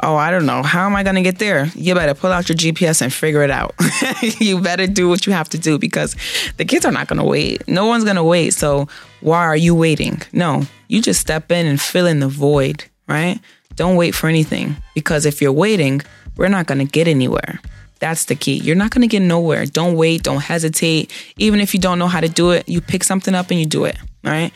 Oh, 0.01 0.17
I 0.17 0.31
don't 0.31 0.45
know. 0.45 0.63
How 0.63 0.85
am 0.85 0.97
I 0.97 1.03
going 1.03 1.15
to 1.15 1.23
get 1.23 1.39
there? 1.39 1.67
You 1.75 1.95
better 1.95 2.15
pull 2.15 2.31
out 2.31 2.49
your 2.49 2.57
GPS 2.57 3.01
and 3.01 3.13
figure 3.13 3.43
it 3.43 3.51
out. 3.51 3.75
you 4.39 4.61
better 4.61 4.87
do 4.87 5.09
what 5.09 5.27
you 5.27 5.33
have 5.33 5.49
to 5.51 5.59
do 5.59 5.79
because 5.79 6.15
the 6.59 6.65
kids 6.65 6.85
are 6.85 6.93
not 6.93 7.07
going 7.09 7.21
to 7.21 7.25
wait. 7.25 7.67
No 7.69 7.87
one's 7.87 8.05
going 8.05 8.17
to 8.17 8.25
wait. 8.25 8.53
So, 8.53 8.89
why 9.21 9.39
are 9.39 9.57
you 9.57 9.75
waiting? 9.75 10.21
No, 10.33 10.65
you 10.89 11.01
just 11.01 11.21
step 11.21 11.51
in 11.51 11.67
and 11.67 11.81
fill 11.81 12.07
in 12.07 12.21
the 12.21 12.29
void, 12.29 12.85
right? 13.09 13.41
Don't 13.77 13.97
wait 13.97 14.15
for 14.15 14.29
anything 14.29 14.77
because 14.95 15.27
if 15.27 15.43
you're 15.43 15.53
waiting, 15.53 16.03
we're 16.37 16.49
not 16.49 16.67
going 16.67 16.79
to 16.79 16.85
get 16.85 17.09
anywhere. 17.09 17.61
That's 18.01 18.27
the 18.27 18.35
key. 18.35 18.57
You're 18.57 18.77
not 18.77 18.91
going 18.91 19.03
to 19.03 19.09
get 19.09 19.23
nowhere. 19.23 19.67
Don't 19.67 19.95
wait. 19.97 20.23
Don't 20.23 20.43
hesitate. 20.43 21.13
Even 21.39 21.61
if 21.61 21.75
you 21.75 21.81
don't 21.81 21.99
know 21.99 22.09
how 22.09 22.21
to 22.21 22.29
do 22.29 22.51
it, 22.51 22.69
you 22.69 22.81
pick 22.81 23.05
something 23.05 23.35
up 23.35 23.51
and 23.51 23.59
you 23.59 23.67
do 23.67 23.85
it, 23.85 23.97
right? 24.23 24.53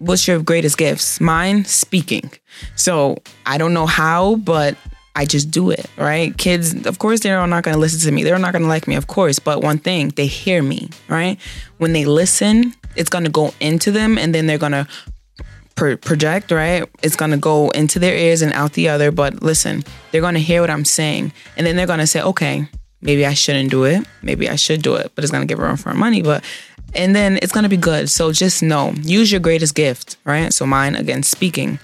what's 0.00 0.26
your 0.26 0.40
greatest 0.40 0.76
gifts? 0.76 1.20
Mine, 1.20 1.64
speaking. 1.64 2.32
So 2.74 3.18
I 3.46 3.58
don't 3.58 3.72
know 3.72 3.86
how, 3.86 4.36
but 4.36 4.76
I 5.14 5.24
just 5.24 5.50
do 5.50 5.70
it, 5.70 5.86
right? 5.96 6.36
Kids, 6.36 6.86
of 6.86 6.98
course, 6.98 7.20
they're 7.20 7.46
not 7.46 7.62
going 7.62 7.74
to 7.74 7.80
listen 7.80 8.00
to 8.00 8.12
me. 8.12 8.24
They're 8.24 8.38
not 8.38 8.52
going 8.52 8.62
to 8.62 8.68
like 8.68 8.88
me, 8.88 8.96
of 8.96 9.06
course. 9.06 9.38
But 9.38 9.62
one 9.62 9.78
thing, 9.78 10.08
they 10.16 10.26
hear 10.26 10.62
me, 10.62 10.88
right? 11.08 11.38
When 11.78 11.92
they 11.92 12.04
listen, 12.06 12.74
it's 12.96 13.10
going 13.10 13.24
to 13.24 13.30
go 13.30 13.54
into 13.60 13.90
them 13.92 14.18
and 14.18 14.34
then 14.34 14.46
they're 14.46 14.58
going 14.58 14.72
to 14.72 14.86
pro- 15.74 15.96
project, 15.96 16.50
right? 16.50 16.84
It's 17.02 17.16
going 17.16 17.30
to 17.30 17.36
go 17.36 17.70
into 17.70 17.98
their 17.98 18.16
ears 18.16 18.42
and 18.42 18.52
out 18.52 18.74
the 18.74 18.88
other. 18.88 19.10
But 19.10 19.42
listen, 19.42 19.84
they're 20.10 20.20
going 20.20 20.34
to 20.34 20.40
hear 20.40 20.60
what 20.60 20.70
I'm 20.70 20.84
saying. 20.84 21.32
And 21.56 21.66
then 21.66 21.76
they're 21.76 21.86
going 21.86 22.00
to 22.00 22.06
say, 22.06 22.22
okay, 22.22 22.68
maybe 23.00 23.26
I 23.26 23.34
shouldn't 23.34 23.70
do 23.70 23.84
it. 23.84 24.06
Maybe 24.22 24.48
I 24.48 24.56
should 24.56 24.82
do 24.82 24.94
it, 24.94 25.12
but 25.14 25.24
it's 25.24 25.30
going 25.30 25.46
to 25.46 25.52
give 25.52 25.58
room 25.58 25.76
for 25.76 25.94
money. 25.94 26.22
But 26.22 26.44
and 26.94 27.14
then 27.14 27.38
it's 27.40 27.52
going 27.52 27.62
to 27.62 27.68
be 27.68 27.76
good. 27.76 28.10
So 28.10 28.32
just 28.32 28.62
know, 28.62 28.92
use 29.02 29.30
your 29.30 29.40
greatest 29.40 29.74
gift, 29.74 30.16
right? 30.24 30.52
So 30.52 30.66
mine, 30.66 30.96
again, 30.96 31.22
speaking, 31.22 31.78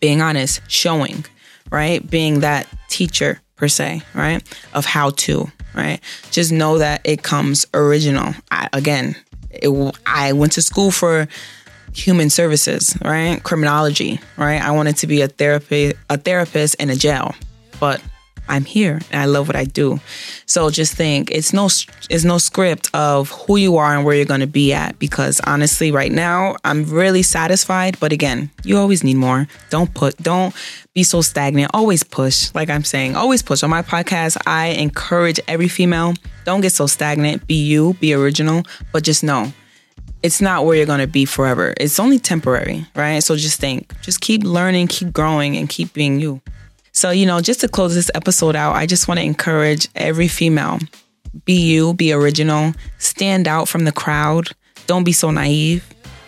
being 0.00 0.20
honest, 0.20 0.60
showing, 0.68 1.24
right? 1.70 2.08
Being 2.08 2.40
that 2.40 2.66
teacher 2.88 3.40
per 3.56 3.68
se, 3.68 4.02
right? 4.14 4.42
Of 4.74 4.84
how 4.84 5.10
to, 5.10 5.50
right? 5.74 6.00
Just 6.30 6.52
know 6.52 6.78
that 6.78 7.00
it 7.04 7.22
comes 7.22 7.66
original. 7.72 8.34
I, 8.50 8.68
again, 8.72 9.16
it, 9.50 9.96
I 10.04 10.32
went 10.32 10.52
to 10.52 10.62
school 10.62 10.90
for 10.90 11.28
human 11.94 12.30
services, 12.30 12.96
right? 13.04 13.42
Criminology, 13.42 14.20
right? 14.36 14.60
I 14.60 14.70
wanted 14.70 14.96
to 14.98 15.06
be 15.06 15.22
a 15.22 15.28
therapy, 15.28 15.92
a 16.08 16.16
therapist 16.16 16.74
in 16.76 16.90
a 16.90 16.96
jail, 16.96 17.34
but 17.80 18.02
I'm 18.48 18.64
here 18.64 19.00
and 19.10 19.20
I 19.20 19.26
love 19.26 19.46
what 19.46 19.56
I 19.56 19.64
do. 19.64 20.00
So 20.46 20.68
just 20.70 20.94
think 20.94 21.30
it's 21.30 21.52
no 21.52 21.66
it's 22.10 22.24
no 22.24 22.38
script 22.38 22.90
of 22.92 23.30
who 23.30 23.56
you 23.56 23.76
are 23.76 23.94
and 23.94 24.04
where 24.04 24.16
you're 24.16 24.24
going 24.24 24.40
to 24.40 24.46
be 24.46 24.72
at 24.72 24.98
because 24.98 25.40
honestly 25.46 25.92
right 25.92 26.10
now 26.10 26.56
I'm 26.64 26.84
really 26.84 27.22
satisfied, 27.22 27.98
but 28.00 28.12
again, 28.12 28.50
you 28.64 28.78
always 28.78 29.04
need 29.04 29.16
more. 29.16 29.46
Don't 29.70 29.94
put 29.94 30.16
don't 30.18 30.54
be 30.92 31.02
so 31.02 31.22
stagnant. 31.22 31.70
Always 31.72 32.02
push. 32.02 32.52
Like 32.54 32.68
I'm 32.68 32.84
saying, 32.84 33.16
always 33.16 33.42
push. 33.42 33.62
On 33.62 33.70
my 33.70 33.82
podcast, 33.82 34.36
I 34.44 34.68
encourage 34.68 35.40
every 35.46 35.68
female, 35.68 36.14
don't 36.44 36.60
get 36.60 36.72
so 36.72 36.86
stagnant. 36.86 37.46
Be 37.46 37.54
you, 37.54 37.94
be 37.94 38.12
original, 38.12 38.64
but 38.92 39.04
just 39.04 39.22
know 39.22 39.52
it's 40.22 40.40
not 40.40 40.64
where 40.64 40.76
you're 40.76 40.86
going 40.86 41.00
to 41.00 41.06
be 41.06 41.24
forever. 41.24 41.74
It's 41.78 41.98
only 41.98 42.18
temporary, 42.18 42.86
right? 42.94 43.22
So 43.22 43.36
just 43.36 43.60
think, 43.60 43.92
just 44.02 44.20
keep 44.20 44.44
learning, 44.44 44.88
keep 44.88 45.12
growing 45.12 45.56
and 45.56 45.68
keep 45.68 45.92
being 45.92 46.20
you. 46.20 46.40
So, 46.92 47.10
you 47.10 47.26
know, 47.26 47.40
just 47.40 47.60
to 47.60 47.68
close 47.68 47.94
this 47.94 48.10
episode 48.14 48.54
out, 48.54 48.76
I 48.76 48.86
just 48.86 49.08
want 49.08 49.18
to 49.18 49.24
encourage 49.24 49.88
every 49.94 50.28
female 50.28 50.78
be 51.44 51.54
you, 51.54 51.94
be 51.94 52.12
original, 52.12 52.74
stand 52.98 53.48
out 53.48 53.68
from 53.68 53.84
the 53.84 53.92
crowd. 53.92 54.50
Don't 54.86 55.04
be 55.04 55.12
so 55.12 55.30
naive. 55.30 55.82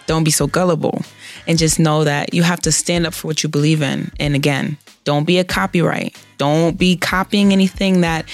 Don't 0.07 0.25
be 0.25 0.31
so 0.31 0.47
gullible. 0.47 1.03
And 1.47 1.59
just 1.59 1.79
know 1.79 2.05
that 2.05 2.33
you 2.33 2.43
have 2.43 2.61
to 2.61 2.73
stand 2.73 3.07
up 3.07 3.13
for 3.13 3.27
what 3.27 3.43
you 3.43 3.49
believe 3.49 3.83
in. 3.83 4.11
And 4.19 4.35
again, 4.35 4.79
don't 5.05 5.25
be 5.25 5.39
a 5.39 5.45
copyright. 5.45 6.17
Don't 6.39 6.79
be 6.79 6.97
copying 6.97 7.53
anything 7.53 8.01
that 8.01 8.27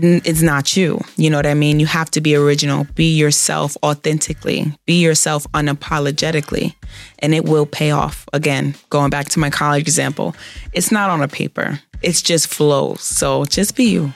it's 0.00 0.42
not 0.42 0.76
you. 0.76 1.00
You 1.16 1.30
know 1.30 1.38
what 1.38 1.46
I 1.46 1.54
mean? 1.54 1.80
You 1.80 1.86
have 1.86 2.10
to 2.12 2.20
be 2.20 2.34
original. 2.34 2.86
Be 2.94 3.14
yourself 3.14 3.76
authentically. 3.82 4.72
Be 4.86 5.00
yourself 5.00 5.46
unapologetically. 5.52 6.74
And 7.20 7.34
it 7.34 7.44
will 7.44 7.66
pay 7.66 7.90
off. 7.90 8.28
Again, 8.32 8.74
going 8.90 9.10
back 9.10 9.28
to 9.30 9.38
my 9.38 9.50
college 9.50 9.82
example, 9.82 10.34
it's 10.72 10.90
not 10.90 11.10
on 11.10 11.22
a 11.22 11.28
paper, 11.28 11.80
it's 12.02 12.22
just 12.22 12.48
flows. 12.48 13.02
So 13.02 13.44
just 13.44 13.76
be 13.76 13.84
you. 13.84 14.12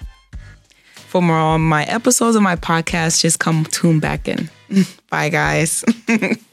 For 0.95 1.23
more 1.23 1.37
on 1.37 1.63
my 1.63 1.85
episodes 1.85 2.37
of 2.37 2.43
my 2.43 2.57
podcast, 2.57 3.21
just 3.21 3.39
come 3.39 3.65
tune 3.65 3.99
back 3.99 4.29
in. 4.29 4.51
Bye, 5.11 5.31
guys. 5.31 5.85